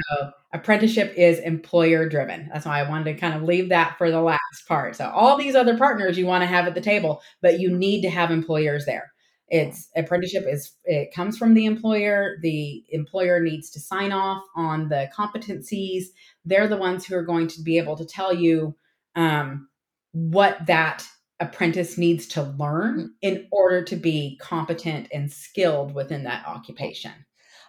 apprenticeship 0.54 1.12
is 1.16 1.40
employer 1.40 2.08
driven. 2.08 2.48
That's 2.52 2.64
why 2.64 2.78
I 2.78 2.88
wanted 2.88 3.12
to 3.12 3.20
kind 3.20 3.34
of 3.34 3.42
leave 3.42 3.68
that 3.70 3.98
for 3.98 4.10
the 4.10 4.22
last 4.22 4.66
part. 4.66 4.96
So 4.96 5.10
all 5.10 5.36
these 5.36 5.56
other 5.56 5.76
partners 5.76 6.16
you 6.16 6.26
want 6.26 6.42
to 6.42 6.46
have 6.46 6.66
at 6.66 6.74
the 6.74 6.80
table, 6.80 7.20
but 7.42 7.58
you 7.58 7.76
need 7.76 8.02
to 8.02 8.10
have 8.10 8.30
employers 8.30 8.86
there. 8.86 9.12
It's 9.48 9.90
apprenticeship 9.94 10.44
is 10.48 10.72
it 10.84 11.12
comes 11.12 11.36
from 11.36 11.54
the 11.54 11.66
employer. 11.66 12.38
The 12.40 12.84
employer 12.90 13.40
needs 13.40 13.68
to 13.70 13.80
sign 13.80 14.12
off 14.12 14.42
on 14.56 14.88
the 14.88 15.10
competencies. 15.14 16.04
They're 16.44 16.68
the 16.68 16.76
ones 16.76 17.04
who 17.04 17.16
are 17.16 17.22
going 17.22 17.48
to 17.48 17.62
be 17.62 17.76
able 17.76 17.96
to 17.96 18.06
tell 18.06 18.32
you 18.32 18.74
um, 19.16 19.68
what 20.12 20.64
that 20.66 21.06
apprentice 21.40 21.98
needs 21.98 22.26
to 22.28 22.42
learn 22.42 23.00
mm. 23.00 23.08
in 23.20 23.46
order 23.50 23.82
to 23.82 23.96
be 23.96 24.38
competent 24.40 25.08
and 25.12 25.32
skilled 25.32 25.94
within 25.94 26.24
that 26.24 26.46
occupation. 26.46 27.12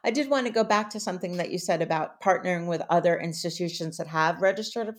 I 0.05 0.11
did 0.11 0.29
want 0.29 0.45
to 0.45 0.53
go 0.53 0.63
back 0.63 0.91
to 0.91 0.99
something 0.99 1.37
that 1.37 1.49
you 1.49 1.57
said 1.57 1.81
about 1.81 2.21
partnering 2.21 2.67
with 2.67 2.83
other 2.91 3.19
institutions 3.19 3.97
that 3.97 4.05
have 4.05 4.39
registered 4.39 4.95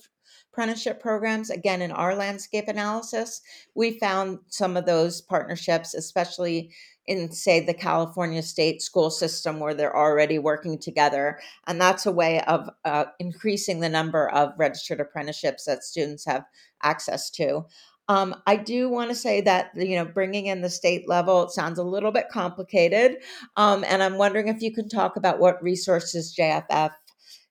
apprenticeship 0.52 1.00
programs. 1.00 1.48
Again, 1.48 1.80
in 1.80 1.92
our 1.92 2.16
landscape 2.16 2.66
analysis, 2.66 3.40
we 3.76 4.00
found 4.00 4.40
some 4.48 4.76
of 4.76 4.84
those 4.84 5.20
partnerships, 5.20 5.94
especially 5.94 6.72
in, 7.06 7.30
say, 7.30 7.64
the 7.64 7.72
California 7.72 8.42
state 8.42 8.82
school 8.82 9.10
system 9.10 9.60
where 9.60 9.74
they're 9.74 9.96
already 9.96 10.40
working 10.40 10.76
together. 10.76 11.38
And 11.68 11.80
that's 11.80 12.06
a 12.06 12.10
way 12.10 12.42
of 12.42 12.68
uh, 12.84 13.04
increasing 13.20 13.78
the 13.78 13.88
number 13.88 14.28
of 14.30 14.54
registered 14.58 14.98
apprenticeships 14.98 15.66
that 15.66 15.84
students 15.84 16.24
have 16.26 16.42
access 16.82 17.30
to. 17.30 17.66
Um, 18.08 18.40
I 18.46 18.56
do 18.56 18.88
want 18.88 19.10
to 19.10 19.16
say 19.16 19.40
that 19.42 19.70
you 19.74 19.96
know 19.96 20.04
bringing 20.04 20.46
in 20.46 20.60
the 20.60 20.70
state 20.70 21.08
level 21.08 21.42
it 21.44 21.50
sounds 21.50 21.78
a 21.78 21.84
little 21.84 22.12
bit 22.12 22.26
complicated, 22.30 23.18
um, 23.56 23.84
and 23.86 24.02
I'm 24.02 24.18
wondering 24.18 24.48
if 24.48 24.62
you 24.62 24.72
can 24.72 24.88
talk 24.88 25.16
about 25.16 25.38
what 25.38 25.62
resources 25.62 26.34
JFF 26.38 26.90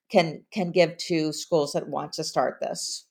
can 0.09 0.43
can 0.51 0.71
give 0.71 0.97
to 0.97 1.33
schools 1.33 1.73
that 1.73 1.89
want 1.89 2.13
to 2.13 2.23
start 2.23 2.59
this. 2.61 3.05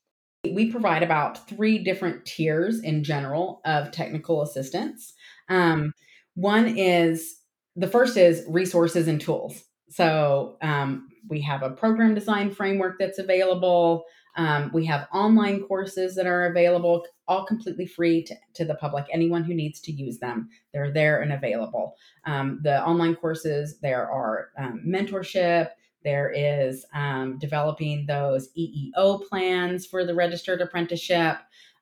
We 0.50 0.70
provide 0.70 1.02
about 1.02 1.48
three 1.48 1.78
different 1.78 2.26
tiers 2.26 2.80
in 2.80 3.02
general 3.02 3.61
of 3.64 3.90
technical 3.92 4.42
assistance. 4.42 5.14
Um, 5.48 5.92
one 6.35 6.76
is 6.76 7.37
the 7.76 7.88
first 7.88 8.16
is 8.16 8.44
resources 8.48 9.09
and 9.09 9.20
tools. 9.20 9.62
So 9.90 10.57
um, 10.62 11.09
we 11.28 11.40
have 11.42 11.62
a 11.62 11.70
program 11.70 12.14
design 12.14 12.50
framework 12.50 12.96
that's 12.98 13.18
available. 13.18 14.04
Um, 14.37 14.70
we 14.73 14.85
have 14.87 15.09
online 15.12 15.62
courses 15.62 16.14
that 16.16 16.27
are 16.27 16.47
available, 16.47 17.07
all 17.29 17.44
completely 17.44 17.87
free 17.87 18.23
to, 18.25 18.35
to, 18.55 18.64
the 18.64 18.75
public. 18.75 19.07
Anyone 19.12 19.44
who 19.44 19.55
needs 19.55 19.81
to 19.83 19.92
use 19.92 20.18
them, 20.18 20.49
they're 20.73 20.92
there 20.92 21.23
and 21.23 21.33
available. 21.33 21.94
Um, 22.27 22.61
the 22.62 22.85
online 22.85 23.14
courses, 23.14 23.79
there 23.81 24.11
are 24.11 24.51
um, 24.59 24.83
mentorship, 24.87 25.70
there 26.03 26.31
is 26.31 26.85
um, 26.94 27.38
developing 27.38 28.07
those 28.07 28.51
EEO 28.59 29.27
plans 29.29 29.87
for 29.87 30.05
the 30.05 30.14
registered 30.14 30.61
apprenticeship. 30.61 31.38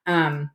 Um, 0.07 0.51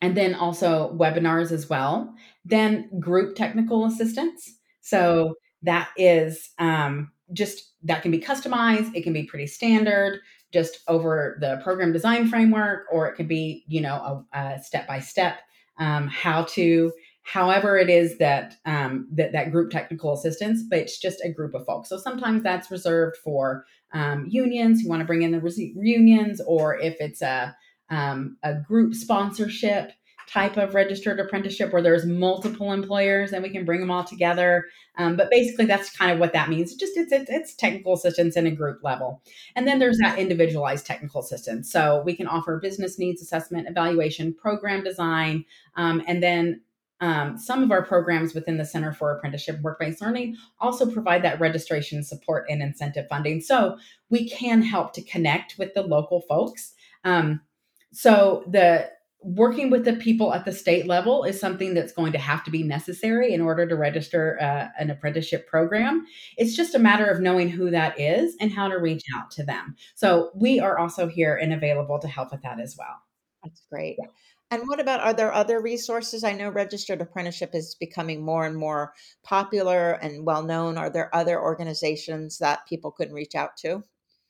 and 0.00 0.16
then 0.16 0.34
also 0.34 0.96
webinars 0.96 1.52
as 1.52 1.68
well. 1.68 2.14
Then 2.44 2.88
group 3.00 3.36
technical 3.36 3.84
assistance. 3.84 4.58
So 4.80 5.34
that 5.62 5.90
is 5.96 6.50
um, 6.58 7.12
just 7.32 7.72
that 7.82 8.02
can 8.02 8.10
be 8.10 8.20
customized, 8.20 8.94
it 8.94 9.02
can 9.02 9.12
be 9.12 9.24
pretty 9.24 9.46
standard 9.46 10.20
just 10.52 10.80
over 10.88 11.36
the 11.40 11.60
program 11.62 11.92
design 11.92 12.28
framework, 12.28 12.86
or 12.90 13.08
it 13.08 13.14
could 13.16 13.28
be, 13.28 13.64
you 13.68 13.80
know, 13.80 14.24
a 14.32 14.58
step 14.62 14.86
by 14.86 15.00
step 15.00 15.40
how 15.78 16.44
to, 16.44 16.92
however 17.22 17.76
it 17.76 17.90
is 17.90 18.18
that 18.18 18.54
um, 18.64 19.06
that 19.12 19.32
that 19.32 19.52
group 19.52 19.70
technical 19.70 20.12
assistance, 20.12 20.62
but 20.68 20.78
it's 20.78 20.98
just 20.98 21.20
a 21.24 21.32
group 21.32 21.54
of 21.54 21.66
folks. 21.66 21.88
So 21.88 21.98
sometimes 21.98 22.42
that's 22.42 22.70
reserved 22.70 23.16
for 23.22 23.64
um, 23.92 24.26
unions 24.28 24.80
who 24.80 24.88
want 24.88 25.00
to 25.00 25.06
bring 25.06 25.22
in 25.22 25.32
the 25.32 25.40
reunions, 25.76 26.40
or 26.46 26.78
if 26.78 26.96
it's 27.00 27.22
a 27.22 27.54
um, 27.90 28.36
a 28.42 28.54
group 28.54 28.94
sponsorship 28.94 29.92
type 30.30 30.56
of 30.56 30.74
registered 30.74 31.18
apprenticeship 31.18 31.72
where 31.72 31.82
there's 31.82 32.04
multiple 32.04 32.72
employers 32.72 33.32
and 33.32 33.42
we 33.42 33.48
can 33.48 33.64
bring 33.64 33.80
them 33.80 33.90
all 33.90 34.04
together. 34.04 34.66
Um, 34.96 35.16
but 35.16 35.30
basically, 35.30 35.64
that's 35.64 35.96
kind 35.96 36.12
of 36.12 36.18
what 36.18 36.32
that 36.32 36.48
means. 36.48 36.74
Just 36.74 36.96
it's, 36.96 37.12
it's, 37.12 37.30
it's 37.30 37.54
technical 37.54 37.94
assistance 37.94 38.36
in 38.36 38.46
a 38.46 38.50
group 38.50 38.80
level, 38.82 39.22
and 39.56 39.66
then 39.66 39.78
there's 39.78 39.98
that 39.98 40.18
individualized 40.18 40.86
technical 40.86 41.20
assistance. 41.20 41.70
So 41.70 42.02
we 42.04 42.14
can 42.14 42.26
offer 42.26 42.58
business 42.58 42.98
needs 42.98 43.22
assessment, 43.22 43.68
evaluation, 43.68 44.34
program 44.34 44.84
design, 44.84 45.44
um, 45.76 46.02
and 46.06 46.22
then 46.22 46.60
um, 47.00 47.38
some 47.38 47.62
of 47.62 47.70
our 47.70 47.84
programs 47.84 48.34
within 48.34 48.56
the 48.56 48.64
Center 48.64 48.92
for 48.92 49.16
Apprenticeship 49.16 49.60
Work 49.62 49.78
Based 49.78 50.02
Learning 50.02 50.36
also 50.58 50.90
provide 50.90 51.22
that 51.22 51.38
registration 51.38 52.02
support 52.02 52.46
and 52.50 52.60
incentive 52.60 53.06
funding. 53.08 53.40
So 53.40 53.78
we 54.10 54.28
can 54.28 54.62
help 54.62 54.92
to 54.94 55.02
connect 55.02 55.58
with 55.58 55.74
the 55.74 55.82
local 55.82 56.22
folks. 56.22 56.74
Um, 57.04 57.40
so 57.92 58.42
the 58.48 58.90
working 59.20 59.68
with 59.70 59.84
the 59.84 59.94
people 59.94 60.32
at 60.32 60.44
the 60.44 60.52
state 60.52 60.86
level 60.86 61.24
is 61.24 61.40
something 61.40 61.74
that's 61.74 61.92
going 61.92 62.12
to 62.12 62.18
have 62.18 62.44
to 62.44 62.50
be 62.50 62.62
necessary 62.62 63.32
in 63.32 63.40
order 63.40 63.66
to 63.66 63.74
register 63.74 64.38
uh, 64.40 64.68
an 64.78 64.90
apprenticeship 64.90 65.46
program. 65.48 66.06
It's 66.36 66.54
just 66.54 66.74
a 66.74 66.78
matter 66.78 67.06
of 67.06 67.20
knowing 67.20 67.48
who 67.48 67.70
that 67.70 67.98
is 67.98 68.36
and 68.40 68.52
how 68.52 68.68
to 68.68 68.78
reach 68.78 69.02
out 69.16 69.30
to 69.32 69.44
them. 69.44 69.76
So 69.96 70.30
we 70.34 70.60
are 70.60 70.78
also 70.78 71.08
here 71.08 71.36
and 71.36 71.52
available 71.52 71.98
to 71.98 72.08
help 72.08 72.30
with 72.30 72.42
that 72.42 72.60
as 72.60 72.76
well. 72.78 73.02
That's 73.42 73.62
great. 73.70 73.96
Yeah. 73.98 74.08
And 74.50 74.62
what 74.66 74.80
about 74.80 75.00
are 75.00 75.12
there 75.12 75.32
other 75.32 75.60
resources? 75.60 76.24
I 76.24 76.32
know 76.32 76.48
registered 76.48 77.02
apprenticeship 77.02 77.50
is 77.54 77.74
becoming 77.74 78.24
more 78.24 78.46
and 78.46 78.56
more 78.56 78.94
popular 79.22 79.92
and 79.92 80.24
well 80.24 80.42
known. 80.42 80.78
Are 80.78 80.88
there 80.88 81.14
other 81.14 81.40
organizations 81.40 82.38
that 82.38 82.66
people 82.66 82.90
could 82.90 83.12
reach 83.12 83.34
out 83.34 83.56
to? 83.58 83.82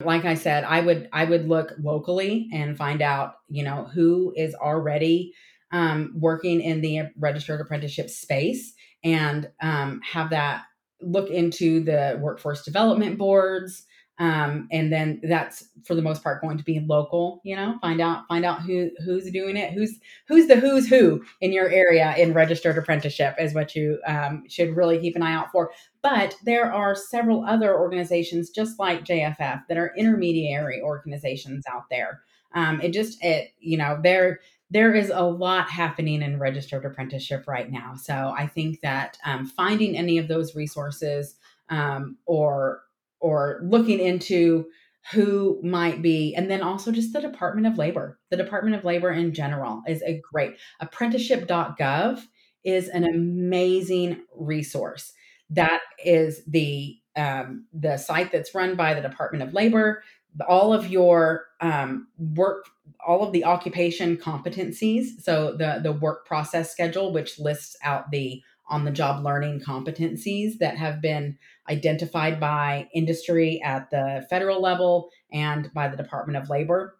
Like 0.05 0.25
i 0.25 0.35
said 0.35 0.65
i 0.65 0.81
would 0.81 1.09
i 1.13 1.25
would 1.25 1.49
look 1.49 1.73
locally 1.83 2.49
and 2.53 2.77
find 2.77 3.03
out 3.03 3.35
you 3.49 3.65
know 3.65 3.85
who 3.93 4.33
is 4.37 4.55
already 4.55 5.33
um, 5.71 6.15
working 6.15 6.63
in 6.63 6.81
the 6.81 7.03
registered 7.19 7.61
apprenticeship 7.61 8.09
space 8.09 8.73
and 9.05 9.51
um, 9.61 10.01
have 10.03 10.31
that 10.31 10.63
look 11.03 11.29
into 11.31 11.85
the 11.85 12.19
workforce 12.23 12.65
development 12.65 13.19
boards 13.19 13.85
um, 14.19 14.69
and 14.73 14.93
then 14.93 15.21
that's 15.23 15.69
for 15.85 15.95
the 15.95 16.03
most 16.03 16.23
part 16.23 16.43
going 16.43 16.59
to 16.59 16.65
be 16.65 16.81
local 16.81 17.41
you 17.45 17.57
know? 17.57 17.79
Find 17.81 18.01
out 18.01 18.27
find 18.29 18.45
out 18.45 18.63
who 18.63 18.91
who's 19.05 19.31
doing 19.31 19.57
it. 19.57 19.73
Who's 19.73 19.99
who's 20.27 20.47
the 20.47 20.57
who's 20.57 20.89
who 20.89 21.25
in 21.41 21.53
your 21.53 21.69
area 21.71 22.15
in 22.17 22.35
registered 22.35 22.77
apprenticeship 22.77 23.37
is 23.39 23.55
what 23.55 23.75
you 23.75 23.99
um, 24.07 24.45
should 24.49 24.77
really 24.77 24.99
keep 24.99 25.17
an 25.17 25.23
eye 25.23 25.35
out 25.35 25.51
for. 25.53 25.71
But 26.03 26.37
there 26.45 26.73
are 26.73 26.95
several 26.95 27.45
other 27.45 27.77
organizations 27.79 28.51
just 28.51 28.79
like 28.79 29.05
jff 29.05 29.39
that 29.39 29.79
are 29.79 29.95
intermediary 29.97 30.81
organizations 30.83 31.65
out 31.71 31.89
there. 31.91 32.23
Um, 32.55 32.81
it 32.81 32.93
just 32.93 33.23
it 33.25 33.53
you 33.61 33.79
know 33.79 33.99
there 34.03 34.41
there 34.71 34.95
is 34.95 35.11
a 35.15 35.23
lot 35.23 35.71
happening 35.71 36.21
in 36.21 36.39
registered 36.39 36.85
apprenticeship 36.85 37.47
right 37.47 37.71
now. 37.71 37.95
So 37.97 38.35
i 38.37 38.47
think 38.47 38.81
that 38.81 39.19
um, 39.25 39.47
finding 39.47 39.97
any 39.97 40.19
of 40.19 40.29
those 40.29 40.55
resources 40.55 41.37
um, 41.71 42.17
or 42.27 42.83
or 43.21 43.61
looking 43.65 44.01
into 44.01 44.67
who 45.13 45.61
might 45.63 46.03
be 46.03 46.35
and 46.35 46.51
then 46.51 46.63
also 46.63 46.93
just 46.93 47.13
the 47.13 47.21
department 47.21 47.67
of 47.67 47.79
labor 47.79 48.19
the 48.31 48.37
department 48.37 48.77
of 48.77 48.85
labor 48.85 49.11
in 49.11 49.33
general 49.33 49.83
is 49.89 50.03
a 50.03 50.21
great 50.33 50.55
apprenticeship.gov 50.81 52.23
is 52.65 52.89
an 52.89 53.05
amazing 53.05 54.21
resource 54.35 55.13
that 55.51 55.81
is 56.05 56.45
the 56.47 56.99
um, 57.17 57.67
the 57.73 57.97
site 57.97 58.31
that's 58.31 58.55
run 58.55 58.77
by 58.77 58.95
the 58.95 59.01
Department 59.01 59.43
of 59.43 59.53
Labor, 59.53 60.03
all 60.49 60.73
of 60.73 60.89
your 60.89 61.47
um, 61.61 62.07
work, 62.17 62.67
all 63.05 63.25
of 63.25 63.33
the 63.33 63.45
occupation 63.45 64.17
competencies. 64.17 65.21
So 65.21 65.57
the 65.57 65.81
the 65.83 65.93
work 65.93 66.27
process 66.27 66.71
schedule, 66.71 67.13
which 67.13 67.39
lists 67.39 67.77
out 67.83 68.11
the 68.11 68.43
on 68.69 68.85
the 68.85 68.91
job 68.91 69.25
learning 69.25 69.61
competencies 69.61 70.59
that 70.59 70.77
have 70.77 71.01
been 71.01 71.39
identified 71.69 72.39
by 72.39 72.89
industry 72.95 73.61
at 73.63 73.91
the 73.91 74.27
federal 74.29 74.61
level 74.61 75.11
and 75.33 75.73
by 75.75 75.89
the 75.89 75.97
Department 75.97 76.37
of 76.37 76.51
Labor. 76.51 76.97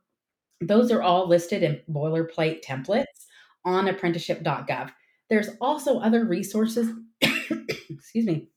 Those 0.61 0.91
are 0.91 1.03
all 1.03 1.29
listed 1.29 1.63
in 1.63 1.81
boilerplate 1.91 2.65
templates 2.65 3.27
on 3.65 3.89
apprenticeship.gov. 3.89 4.91
There's 5.29 5.51
also 5.61 5.99
other 5.99 6.25
resources, 6.25 6.91
excuse 7.21 8.27
me, 8.27 8.49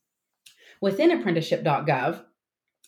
within 0.80 1.10
apprenticeship.gov 1.10 2.24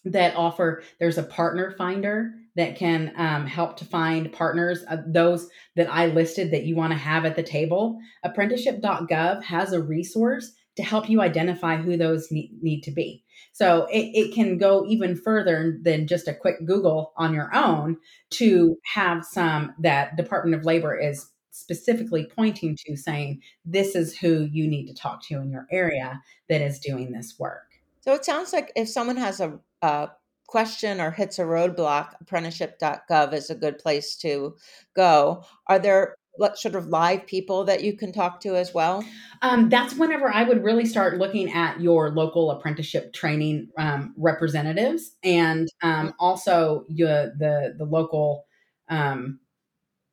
that 0.05 0.37
offer 0.37 0.83
there's 0.99 1.19
a 1.19 1.23
partner 1.23 1.75
finder 1.77 2.33
that 2.57 2.77
can 2.77 3.12
um, 3.17 3.47
help 3.47 3.77
to 3.77 3.85
find 3.85 4.33
partners 4.33 4.85
uh, 4.88 4.99
those 5.07 5.49
that 5.77 5.90
i 5.90 6.07
listed 6.07 6.51
that 6.51 6.64
you 6.64 6.77
want 6.77 6.93
to 6.93 6.99
have 6.99 7.25
at 7.25 7.37
the 7.37 7.43
table. 7.43 7.99
Apprenticeship.gov 8.23 9.43
has 9.43 9.73
a 9.73 9.83
resource 9.83 10.53
to 10.77 10.83
help 10.83 11.09
you 11.09 11.21
identify 11.21 11.77
who 11.77 11.97
those 11.97 12.31
need, 12.31 12.51
need 12.61 12.83
to 12.83 12.90
be. 12.90 13.23
So 13.53 13.87
it, 13.93 14.11
it 14.14 14.35
can 14.35 14.59
go 14.59 14.85
even 14.87 15.17
further 15.17 15.79
than 15.83 16.07
just 16.07 16.27
a 16.27 16.35
quick 16.35 16.64
google 16.67 17.12
on 17.17 17.33
your 17.33 17.55
own 17.55 17.97
to 18.31 18.77
have 18.83 19.25
some 19.25 19.73
that 19.79 20.17
department 20.17 20.57
of 20.57 20.67
labor 20.67 20.99
is 20.99 21.31
specifically 21.51 22.29
pointing 22.37 22.77
to 22.85 22.97
saying 22.97 23.40
this 23.64 23.95
is 23.95 24.19
who 24.19 24.49
you 24.51 24.67
need 24.67 24.88
to 24.88 24.95
talk 24.95 25.23
to 25.23 25.40
in 25.40 25.51
your 25.51 25.69
area 25.71 26.21
that 26.49 26.61
is 26.61 26.81
doing 26.81 27.12
this 27.12 27.37
work 27.38 27.74
so 28.05 28.12
it 28.12 28.23
sounds 28.23 28.53
like 28.53 28.71
if 28.77 28.87
someone 28.90 29.17
has 29.17 29.40
a, 29.40 29.59
a 29.81 30.11
question 30.47 31.01
or 31.01 31.11
hits 31.11 31.38
a 31.38 31.43
roadblock, 31.43 32.11
apprenticeship.gov 32.21 33.33
is 33.33 33.49
a 33.49 33.55
good 33.55 33.79
place 33.79 34.14
to 34.17 34.57
go. 34.95 35.43
Are 35.69 35.79
there 35.79 36.17
sort 36.53 36.75
of 36.75 36.88
live 36.88 37.27
people 37.27 37.64
that 37.64 37.83
you 37.83 37.97
can 37.97 38.12
talk 38.12 38.40
to 38.40 38.57
as 38.57 38.75
well? 38.75 39.03
Um, 39.40 39.71
that's 39.71 39.95
whenever 39.95 40.31
I 40.31 40.43
would 40.43 40.62
really 40.62 40.85
start 40.85 41.17
looking 41.17 41.51
at 41.51 41.81
your 41.81 42.11
local 42.11 42.51
apprenticeship 42.51 43.14
training 43.14 43.71
um, 43.79 44.12
representatives 44.19 45.17
and 45.23 45.67
um, 45.83 46.12
also 46.19 46.85
your, 46.88 47.33
the 47.38 47.75
the 47.79 47.87
local 47.87 48.45
um, 48.90 49.40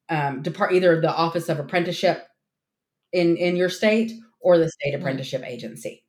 um, 0.07 0.41
depart 0.43 0.71
either 0.71 1.01
the 1.01 1.13
Office 1.13 1.49
of 1.49 1.59
Apprenticeship 1.59 2.25
in 3.11 3.35
in 3.35 3.57
your 3.57 3.69
state 3.69 4.13
or 4.39 4.57
the 4.57 4.69
state 4.69 4.93
mm-hmm. 4.93 5.01
apprenticeship 5.01 5.43
agency. 5.45 6.05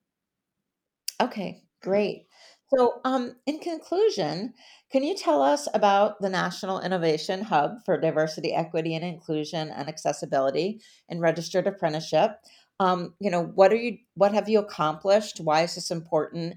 Okay, 1.21 1.63
Great. 1.83 2.27
So, 2.75 3.01
um, 3.05 3.37
in 3.47 3.59
conclusion, 3.59 4.55
can 4.91 5.03
you 5.03 5.15
tell 5.17 5.43
us 5.43 5.69
about 5.75 6.21
the 6.21 6.31
National 6.31 6.81
Innovation 6.81 7.43
Hub 7.43 7.85
for 7.85 8.01
Diversity, 8.01 8.55
Equity, 8.55 8.95
and 8.95 9.05
Inclusion 9.05 9.69
and 9.71 9.89
Accessibility 9.89 10.81
in 11.09 11.21
Registered 11.21 11.67
Apprenticeship? 11.67 12.39
Um, 12.81 13.15
you 13.21 13.31
know, 13.31 13.45
what 13.45 13.73
are 13.73 13.77
you? 13.77 13.99
What 14.15 14.33
have 14.33 14.49
you 14.49 14.59
accomplished? 14.61 15.41
Why 15.41 15.63
is 15.63 15.75
this 15.75 15.91
important? 15.91 16.55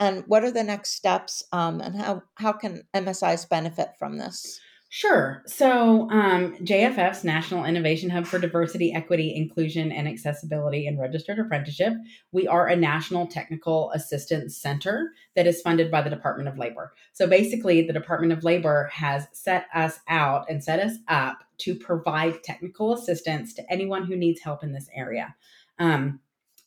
And 0.00 0.24
what 0.26 0.44
are 0.44 0.50
the 0.50 0.64
next 0.64 0.92
steps? 0.92 1.42
Um, 1.52 1.80
and 1.80 1.96
how 1.96 2.22
how 2.36 2.52
can 2.52 2.84
MSIs 2.94 3.48
benefit 3.48 3.90
from 3.98 4.16
this? 4.16 4.67
Sure. 4.90 5.42
So, 5.44 6.08
um, 6.10 6.56
JFF's 6.64 7.22
National 7.22 7.66
Innovation 7.66 8.08
Hub 8.08 8.26
for 8.26 8.38
Diversity, 8.38 8.94
Equity, 8.94 9.34
Inclusion, 9.36 9.92
and 9.92 10.08
Accessibility 10.08 10.86
in 10.86 10.98
Registered 10.98 11.38
Apprenticeship. 11.38 11.92
We 12.32 12.48
are 12.48 12.68
a 12.68 12.76
national 12.76 13.26
technical 13.26 13.90
assistance 13.92 14.56
center 14.56 15.12
that 15.36 15.46
is 15.46 15.60
funded 15.60 15.90
by 15.90 16.00
the 16.00 16.08
Department 16.08 16.48
of 16.48 16.56
Labor. 16.56 16.94
So, 17.12 17.26
basically, 17.26 17.82
the 17.82 17.92
Department 17.92 18.32
of 18.32 18.44
Labor 18.44 18.88
has 18.90 19.26
set 19.32 19.66
us 19.74 20.00
out 20.08 20.46
and 20.48 20.64
set 20.64 20.80
us 20.80 20.96
up 21.08 21.44
to 21.58 21.74
provide 21.74 22.42
technical 22.42 22.94
assistance 22.94 23.52
to 23.54 23.70
anyone 23.70 24.06
who 24.06 24.16
needs 24.16 24.40
help 24.40 24.64
in 24.64 24.72
this 24.72 24.88
area. 24.94 25.34
Um, 25.78 26.20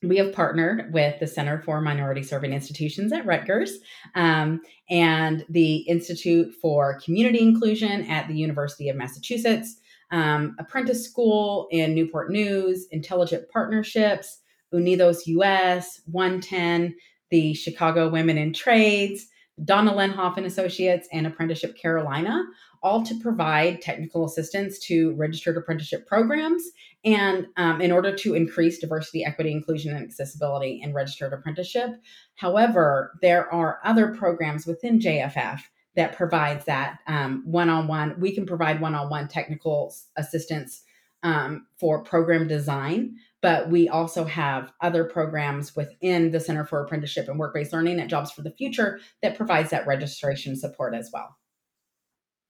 we 0.03 0.17
have 0.17 0.33
partnered 0.33 0.91
with 0.93 1.19
the 1.19 1.27
Center 1.27 1.61
for 1.61 1.79
Minority 1.79 2.23
Serving 2.23 2.53
Institutions 2.53 3.13
at 3.13 3.25
Rutgers 3.25 3.77
um, 4.15 4.61
and 4.89 5.45
the 5.49 5.77
Institute 5.77 6.53
for 6.61 6.99
Community 6.99 7.39
Inclusion 7.39 8.09
at 8.09 8.27
the 8.27 8.33
University 8.33 8.89
of 8.89 8.95
Massachusetts, 8.95 9.77
um, 10.11 10.55
Apprentice 10.59 11.05
School 11.05 11.67
in 11.71 11.93
Newport 11.93 12.31
News, 12.31 12.87
Intelligent 12.91 13.47
Partnerships, 13.49 14.39
Unidos 14.73 15.27
US, 15.27 16.01
110, 16.05 16.95
the 17.29 17.53
Chicago 17.53 18.09
Women 18.09 18.37
in 18.37 18.53
Trades, 18.53 19.27
Donna 19.63 19.93
Lenhoff 19.93 20.37
and 20.37 20.45
Associates, 20.45 21.07
and 21.11 21.27
Apprenticeship 21.27 21.77
Carolina 21.77 22.43
all 22.83 23.03
to 23.03 23.15
provide 23.19 23.81
technical 23.81 24.25
assistance 24.25 24.79
to 24.79 25.13
registered 25.13 25.55
apprenticeship 25.55 26.07
programs 26.07 26.63
and 27.05 27.45
um, 27.57 27.79
in 27.79 27.91
order 27.91 28.15
to 28.15 28.33
increase 28.33 28.79
diversity, 28.79 29.23
equity, 29.23 29.51
inclusion, 29.51 29.95
and 29.95 30.03
accessibility 30.03 30.81
in 30.81 30.93
registered 30.93 31.33
apprenticeship. 31.33 31.91
However, 32.35 33.17
there 33.21 33.51
are 33.53 33.79
other 33.83 34.15
programs 34.15 34.65
within 34.65 34.99
JFF 34.99 35.61
that 35.95 36.15
provides 36.15 36.65
that 36.65 36.99
um, 37.07 37.43
one-on-one. 37.45 38.19
We 38.19 38.33
can 38.33 38.45
provide 38.45 38.81
one-on-one 38.81 39.27
technical 39.27 39.93
assistance 40.15 40.83
um, 41.23 41.67
for 41.79 42.03
program 42.03 42.47
design, 42.47 43.15
but 43.41 43.69
we 43.69 43.89
also 43.89 44.23
have 44.25 44.71
other 44.81 45.03
programs 45.03 45.75
within 45.75 46.31
the 46.31 46.39
Center 46.39 46.65
for 46.65 46.83
Apprenticeship 46.83 47.27
and 47.27 47.39
Work-Based 47.39 47.73
Learning 47.73 47.99
at 47.99 48.09
Jobs 48.09 48.31
for 48.31 48.41
the 48.41 48.51
Future 48.51 48.99
that 49.21 49.37
provides 49.37 49.69
that 49.69 49.87
registration 49.87 50.55
support 50.55 50.93
as 50.93 51.09
well. 51.13 51.37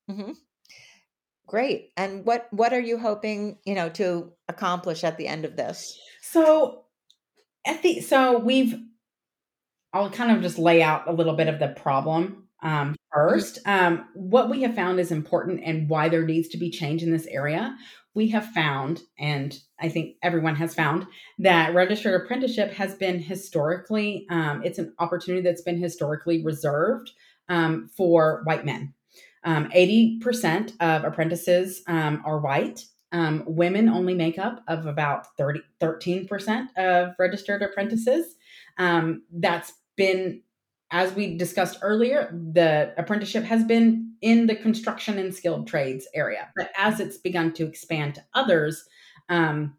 Mhm. 0.09 0.35
Great. 1.47 1.91
And 1.97 2.25
what 2.25 2.47
what 2.51 2.71
are 2.71 2.79
you 2.79 2.97
hoping, 2.97 3.59
you 3.65 3.75
know, 3.75 3.89
to 3.89 4.31
accomplish 4.47 5.03
at 5.03 5.17
the 5.17 5.27
end 5.27 5.43
of 5.43 5.57
this? 5.57 5.99
So 6.21 6.85
at 7.65 7.81
the 7.81 7.99
so 8.01 8.39
we've 8.39 8.75
I'll 9.93 10.09
kind 10.09 10.31
of 10.31 10.41
just 10.41 10.57
lay 10.57 10.81
out 10.81 11.09
a 11.09 11.11
little 11.11 11.35
bit 11.35 11.49
of 11.49 11.59
the 11.59 11.67
problem 11.67 12.47
um, 12.63 12.95
1st 13.13 13.63
mm-hmm. 13.63 13.69
Um, 13.69 14.05
what 14.13 14.49
we 14.49 14.61
have 14.61 14.75
found 14.75 14.99
is 14.99 15.11
important 15.11 15.61
and 15.63 15.89
why 15.89 16.09
there 16.09 16.25
needs 16.25 16.47
to 16.49 16.57
be 16.57 16.69
change 16.69 17.03
in 17.03 17.11
this 17.11 17.27
area. 17.27 17.75
We 18.13 18.27
have 18.29 18.45
found, 18.47 19.01
and 19.17 19.57
I 19.79 19.89
think 19.89 20.17
everyone 20.21 20.55
has 20.55 20.75
found, 20.75 21.07
that 21.39 21.73
registered 21.73 22.21
apprenticeship 22.21 22.73
has 22.73 22.95
been 22.95 23.19
historically, 23.19 24.25
um, 24.29 24.61
it's 24.63 24.79
an 24.79 24.93
opportunity 24.99 25.41
that's 25.41 25.61
been 25.61 25.79
historically 25.79 26.43
reserved 26.43 27.11
um, 27.47 27.89
for 27.95 28.41
white 28.45 28.65
men. 28.65 28.93
Um, 29.43 29.69
80% 29.71 30.73
of 30.79 31.03
apprentices 31.03 31.81
um, 31.87 32.21
are 32.25 32.39
white. 32.39 32.85
Um, 33.11 33.43
women 33.45 33.89
only 33.89 34.13
make 34.13 34.39
up 34.39 34.63
of 34.67 34.85
about 34.85 35.35
30, 35.37 35.61
13% 35.81 36.67
of 36.77 37.13
registered 37.17 37.61
apprentices. 37.61 38.35
Um, 38.77 39.23
that's 39.31 39.73
been, 39.95 40.41
as 40.91 41.13
we 41.13 41.37
discussed 41.37 41.79
earlier, 41.81 42.29
the 42.53 42.93
apprenticeship 42.97 43.43
has 43.45 43.63
been 43.63 44.13
in 44.21 44.45
the 44.45 44.55
construction 44.55 45.17
and 45.17 45.33
skilled 45.33 45.67
trades 45.67 46.07
area. 46.13 46.49
But 46.55 46.69
as 46.77 46.99
it's 46.99 47.17
begun 47.17 47.53
to 47.53 47.65
expand 47.65 48.15
to 48.15 48.23
others, 48.33 48.83
um, 49.29 49.75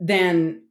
then 0.00 0.62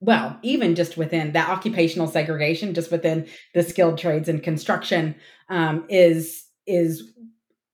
well, 0.00 0.38
even 0.42 0.76
just 0.76 0.96
within 0.96 1.32
that 1.32 1.48
occupational 1.48 2.06
segregation, 2.06 2.72
just 2.72 2.92
within 2.92 3.26
the 3.54 3.64
skilled 3.64 3.98
trades 3.98 4.28
and 4.28 4.42
construction, 4.42 5.14
um, 5.48 5.84
is 5.88 6.46
is 6.66 7.12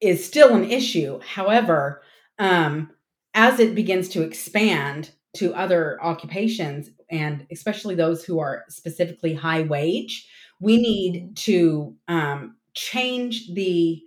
is 0.00 0.24
still 0.24 0.54
an 0.54 0.64
issue. 0.64 1.20
However, 1.20 2.02
um, 2.38 2.90
as 3.34 3.60
it 3.60 3.74
begins 3.74 4.08
to 4.10 4.22
expand 4.22 5.10
to 5.36 5.54
other 5.54 6.02
occupations, 6.02 6.88
and 7.14 7.46
especially 7.52 7.94
those 7.94 8.24
who 8.24 8.40
are 8.40 8.64
specifically 8.68 9.34
high 9.34 9.62
wage, 9.62 10.28
we 10.60 10.76
need 10.76 11.14
mm-hmm. 11.14 11.32
to 11.34 11.94
um, 12.08 12.56
change 12.74 13.54
the 13.54 14.02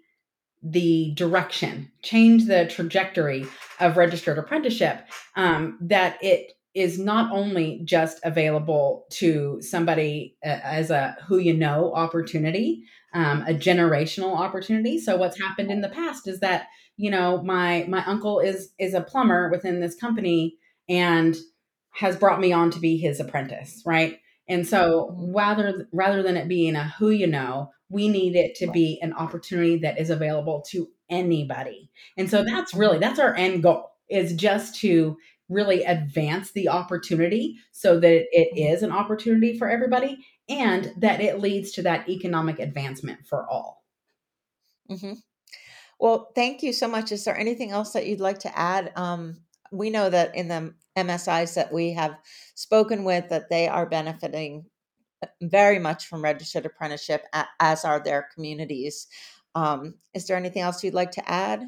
the 0.64 1.14
direction, 1.16 1.90
change 2.02 2.46
the 2.46 2.66
trajectory 2.66 3.46
of 3.80 3.96
registered 3.96 4.38
apprenticeship. 4.38 5.08
Um, 5.36 5.78
that 5.82 6.18
it 6.22 6.54
is 6.74 7.00
not 7.00 7.32
only 7.32 7.82
just 7.86 8.20
available 8.24 9.06
to 9.10 9.60
somebody 9.62 10.36
uh, 10.46 10.60
as 10.64 10.92
a 10.92 11.16
who 11.26 11.38
you 11.38 11.54
know 11.54 11.94
opportunity, 11.94 12.84
um, 13.14 13.44
a 13.48 13.54
generational 13.54 14.36
opportunity. 14.36 15.00
So 15.00 15.16
what's 15.16 15.40
happened 15.40 15.72
in 15.72 15.82
the 15.82 15.90
past 15.90 16.28
is 16.28 16.40
that 16.42 16.68
you 16.98 17.10
know 17.10 17.42
my 17.44 17.86
my 17.88 18.04
uncle 18.06 18.40
is 18.40 18.74
is 18.78 18.94
a 18.94 19.02
plumber 19.02 19.50
within 19.50 19.80
this 19.80 19.96
company 19.96 20.58
and 20.90 21.38
has 21.98 22.16
brought 22.16 22.40
me 22.40 22.54
on 22.54 22.70
to 22.72 22.80
be 22.80 22.98
his 22.98 23.20
apprentice, 23.20 23.82
right? 23.86 24.20
And 24.48 24.68
so 24.68 25.12
mm-hmm. 25.12 25.36
rather 25.36 25.88
rather 25.92 26.24
than 26.24 26.38
it 26.38 26.48
being 26.48 26.76
a 26.76 26.94
who 27.00 27.10
you 27.10 27.28
know, 27.28 27.72
we 27.90 28.08
need 28.08 28.36
it 28.36 28.56
to 28.56 28.68
be 28.72 29.00
an 29.02 29.14
opportunity 29.14 29.78
that 29.78 30.00
is 30.00 30.10
available 30.10 30.64
to 30.70 30.88
anybody. 31.10 31.90
And 32.16 32.30
so 32.30 32.44
that's 32.44 32.74
really 32.74 33.00
that's 33.00 33.20
our 33.20 33.36
end 33.36 33.64
goal 33.64 33.92
is 34.10 34.34
just 34.34 34.76
to 34.82 35.18
really 35.50 35.84
advance 35.84 36.52
the 36.52 36.70
opportunity 36.70 37.56
so 37.72 38.00
that 38.00 38.26
it 38.32 38.48
Mm-hmm. 38.54 38.84
an 38.84 38.92
opportunity 38.92 39.58
for 39.58 39.70
everybody 39.70 40.18
and 40.50 40.94
that 40.98 41.22
it 41.22 41.40
leads 41.40 41.72
to 41.72 41.82
that 41.82 42.08
economic 42.10 42.60
advancement 42.60 43.26
for 43.28 43.50
all. 43.50 43.84
Mm-hmm. 44.90 45.14
Well, 46.00 46.32
thank 46.36 46.64
you 46.64 46.74
so 46.74 46.88
much. 46.88 47.12
Is 47.12 47.26
there 47.26 47.38
anything 47.38 47.72
else 47.72 47.94
that 47.94 48.06
you'd 48.06 48.20
like 48.20 48.40
to 48.40 48.58
add? 48.58 48.92
Um, 48.96 49.42
we 49.72 49.90
know 49.90 50.10
that 50.10 50.36
in 50.36 50.48
the 50.48 50.74
MSIs 50.98 51.56
that 51.56 51.72
we 51.72 51.94
have 51.94 52.18
spoken 52.56 53.04
with, 53.04 53.30
that 53.30 53.50
they 53.50 53.68
are 53.68 53.86
benefiting 53.86 54.66
uh, 55.24 55.28
very 55.42 55.80
much 55.80 56.08
from 56.08 56.24
registered 56.24 56.66
apprenticeship, 56.66 57.26
as 57.60 57.86
are 57.86 58.00
their 58.04 58.28
communities. 58.34 59.08
Um, 59.56 59.96
is 60.14 60.28
there 60.28 60.38
anything 60.38 60.62
else 60.62 60.84
you'd 60.84 60.94
like 60.94 61.12
to 61.12 61.30
add? 61.30 61.64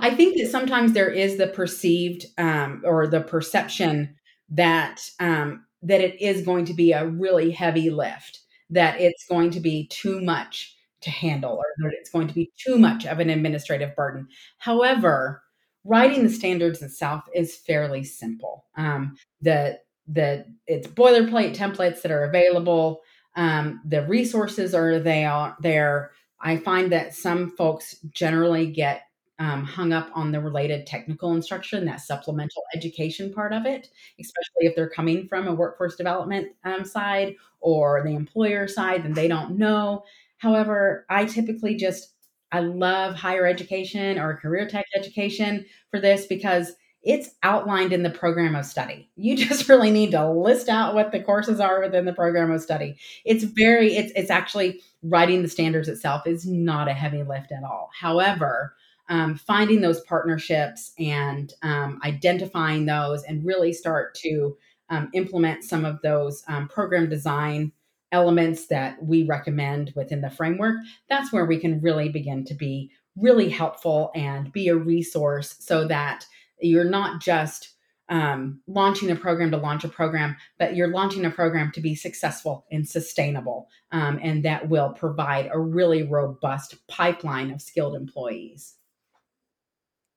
I 0.00 0.10
think 0.14 0.36
that 0.38 0.50
sometimes 0.50 0.92
there 0.92 1.10
is 1.10 1.36
the 1.36 1.46
perceived 1.46 2.26
um, 2.38 2.82
or 2.84 3.06
the 3.06 3.20
perception 3.20 4.16
that 4.50 5.00
um, 5.20 5.64
that 5.82 6.00
it 6.00 6.20
is 6.20 6.44
going 6.44 6.64
to 6.66 6.74
be 6.74 6.92
a 6.92 7.06
really 7.06 7.50
heavy 7.50 7.90
lift, 7.90 8.40
that 8.70 9.00
it's 9.00 9.26
going 9.28 9.50
to 9.50 9.60
be 9.60 9.86
too 9.88 10.20
much 10.20 10.74
to 11.02 11.10
handle, 11.10 11.52
or 11.52 11.64
that 11.78 11.92
it's 11.98 12.10
going 12.10 12.28
to 12.28 12.34
be 12.34 12.50
too 12.58 12.78
much 12.78 13.04
of 13.04 13.20
an 13.20 13.28
administrative 13.28 13.94
burden. 13.94 14.26
However, 14.58 15.42
writing 15.84 16.22
the 16.22 16.30
standards 16.30 16.82
itself 16.82 17.24
is 17.34 17.56
fairly 17.56 18.04
simple. 18.04 18.64
Um, 18.76 19.16
the 19.40 19.80
the 20.06 20.44
it's 20.66 20.86
boilerplate 20.86 21.56
templates 21.56 22.02
that 22.02 22.12
are 22.12 22.24
available. 22.24 23.02
Um, 23.36 23.80
the 23.84 24.06
resources 24.06 24.74
are 24.74 24.98
they 24.98 25.24
are 25.24 25.56
there. 25.60 26.12
I 26.40 26.58
find 26.58 26.92
that 26.92 27.14
some 27.14 27.50
folks 27.50 27.96
generally 28.12 28.66
get 28.66 29.02
um, 29.38 29.64
hung 29.64 29.92
up 29.92 30.10
on 30.14 30.30
the 30.30 30.40
related 30.40 30.86
technical 30.86 31.32
instruction, 31.32 31.84
that 31.86 32.00
supplemental 32.00 32.62
education 32.74 33.32
part 33.32 33.52
of 33.52 33.66
it, 33.66 33.88
especially 34.20 34.66
if 34.66 34.76
they're 34.76 34.88
coming 34.88 35.26
from 35.26 35.48
a 35.48 35.54
workforce 35.54 35.96
development 35.96 36.48
um, 36.64 36.84
side 36.84 37.34
or 37.60 38.02
the 38.04 38.14
employer 38.14 38.68
side 38.68 39.04
and 39.04 39.14
they 39.14 39.26
don't 39.26 39.58
know. 39.58 40.04
However, 40.38 41.06
I 41.08 41.24
typically 41.24 41.74
just 41.74 42.13
I 42.52 42.60
love 42.60 43.14
higher 43.14 43.46
education 43.46 44.18
or 44.18 44.36
career 44.36 44.68
tech 44.68 44.86
education 44.96 45.66
for 45.90 46.00
this 46.00 46.26
because 46.26 46.72
it's 47.02 47.30
outlined 47.42 47.92
in 47.92 48.02
the 48.02 48.10
program 48.10 48.56
of 48.56 48.64
study. 48.64 49.10
You 49.16 49.36
just 49.48 49.68
really 49.68 49.90
need 49.90 50.12
to 50.12 50.30
list 50.30 50.68
out 50.68 50.94
what 50.94 51.12
the 51.12 51.22
courses 51.22 51.60
are 51.60 51.80
within 51.80 52.04
the 52.04 52.12
program 52.12 52.50
of 52.50 52.62
study. 52.62 52.96
It's 53.24 53.44
very 53.44 53.96
it's 53.96 54.12
it's 54.16 54.30
actually 54.30 54.80
writing 55.02 55.42
the 55.42 55.48
standards 55.48 55.88
itself 55.88 56.26
is 56.26 56.46
not 56.46 56.88
a 56.88 56.94
heavy 56.94 57.22
lift 57.22 57.52
at 57.52 57.62
all. 57.62 57.90
However, 57.98 58.74
um, 59.08 59.34
finding 59.34 59.82
those 59.82 60.00
partnerships 60.02 60.92
and 60.98 61.52
um, 61.62 62.00
identifying 62.04 62.86
those 62.86 63.22
and 63.24 63.44
really 63.44 63.72
start 63.72 64.14
to 64.16 64.56
um, 64.88 65.10
implement 65.12 65.64
some 65.64 65.84
of 65.84 66.00
those 66.02 66.42
um, 66.48 66.68
program 66.68 67.08
design 67.08 67.72
elements 68.14 68.68
that 68.68 69.04
we 69.04 69.24
recommend 69.24 69.92
within 69.96 70.20
the 70.20 70.30
framework, 70.30 70.76
that's 71.10 71.32
where 71.32 71.44
we 71.44 71.58
can 71.58 71.80
really 71.80 72.08
begin 72.08 72.44
to 72.44 72.54
be 72.54 72.92
really 73.16 73.50
helpful 73.50 74.12
and 74.14 74.52
be 74.52 74.68
a 74.68 74.76
resource 74.76 75.56
so 75.58 75.86
that 75.88 76.24
you're 76.60 76.84
not 76.84 77.20
just 77.20 77.74
um, 78.08 78.60
launching 78.68 79.10
a 79.10 79.16
program 79.16 79.50
to 79.50 79.56
launch 79.56 79.82
a 79.82 79.88
program, 79.88 80.36
but 80.58 80.76
you're 80.76 80.92
launching 80.92 81.24
a 81.24 81.30
program 81.30 81.72
to 81.72 81.80
be 81.80 81.96
successful 81.96 82.66
and 82.70 82.88
sustainable, 82.88 83.68
um, 83.90 84.20
and 84.22 84.44
that 84.44 84.68
will 84.68 84.92
provide 84.92 85.50
a 85.52 85.58
really 85.58 86.04
robust 86.04 86.86
pipeline 86.86 87.50
of 87.50 87.60
skilled 87.60 87.96
employees. 87.96 88.76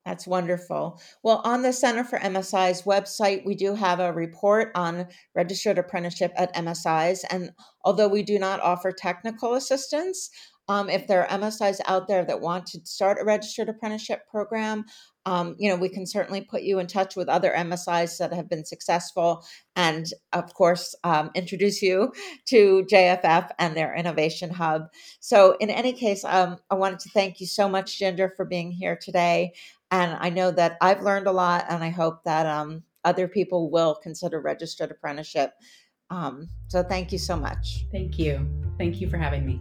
That's 0.08 0.26
wonderful. 0.26 1.02
Well, 1.22 1.42
on 1.44 1.60
the 1.60 1.70
Center 1.70 2.02
for 2.02 2.18
MSI's 2.18 2.84
website, 2.84 3.44
we 3.44 3.54
do 3.54 3.74
have 3.74 4.00
a 4.00 4.10
report 4.10 4.72
on 4.74 5.06
registered 5.34 5.76
apprenticeship 5.76 6.32
at 6.34 6.54
MSIs. 6.54 7.24
And 7.28 7.50
although 7.84 8.08
we 8.08 8.22
do 8.22 8.38
not 8.38 8.60
offer 8.60 8.90
technical 8.90 9.52
assistance, 9.52 10.30
um, 10.66 10.88
if 10.88 11.06
there 11.06 11.26
are 11.26 11.38
MSIs 11.38 11.80
out 11.86 12.08
there 12.08 12.24
that 12.24 12.40
want 12.40 12.66
to 12.68 12.80
start 12.84 13.18
a 13.20 13.24
registered 13.24 13.68
apprenticeship 13.68 14.22
program, 14.30 14.84
um, 15.28 15.56
you 15.58 15.68
know, 15.68 15.76
we 15.76 15.90
can 15.90 16.06
certainly 16.06 16.40
put 16.40 16.62
you 16.62 16.78
in 16.78 16.86
touch 16.86 17.14
with 17.14 17.28
other 17.28 17.52
MSIs 17.54 18.16
that 18.18 18.32
have 18.32 18.48
been 18.48 18.64
successful, 18.64 19.44
and 19.76 20.06
of 20.32 20.54
course, 20.54 20.94
um, 21.04 21.30
introduce 21.34 21.82
you 21.82 22.12
to 22.46 22.86
JFF 22.90 23.50
and 23.58 23.76
their 23.76 23.94
innovation 23.94 24.48
hub. 24.48 24.84
So, 25.20 25.56
in 25.60 25.68
any 25.68 25.92
case, 25.92 26.24
um, 26.24 26.56
I 26.70 26.76
wanted 26.76 27.00
to 27.00 27.10
thank 27.10 27.40
you 27.40 27.46
so 27.46 27.68
much, 27.68 27.98
Ginger, 27.98 28.32
for 28.36 28.46
being 28.46 28.70
here 28.70 28.98
today. 29.00 29.52
And 29.90 30.16
I 30.20 30.30
know 30.30 30.50
that 30.50 30.76
I've 30.80 31.02
learned 31.02 31.26
a 31.26 31.32
lot, 31.32 31.66
and 31.68 31.82
I 31.82 31.88
hope 31.88 32.24
that 32.24 32.46
um, 32.46 32.82
other 33.04 33.26
people 33.26 33.70
will 33.70 33.94
consider 33.94 34.40
registered 34.40 34.90
apprenticeship. 34.90 35.54
Um, 36.10 36.48
so 36.68 36.82
thank 36.82 37.12
you 37.12 37.18
so 37.18 37.36
much. 37.36 37.86
Thank 37.92 38.18
you. 38.18 38.48
Thank 38.78 39.00
you 39.00 39.08
for 39.08 39.16
having 39.16 39.46
me. 39.46 39.60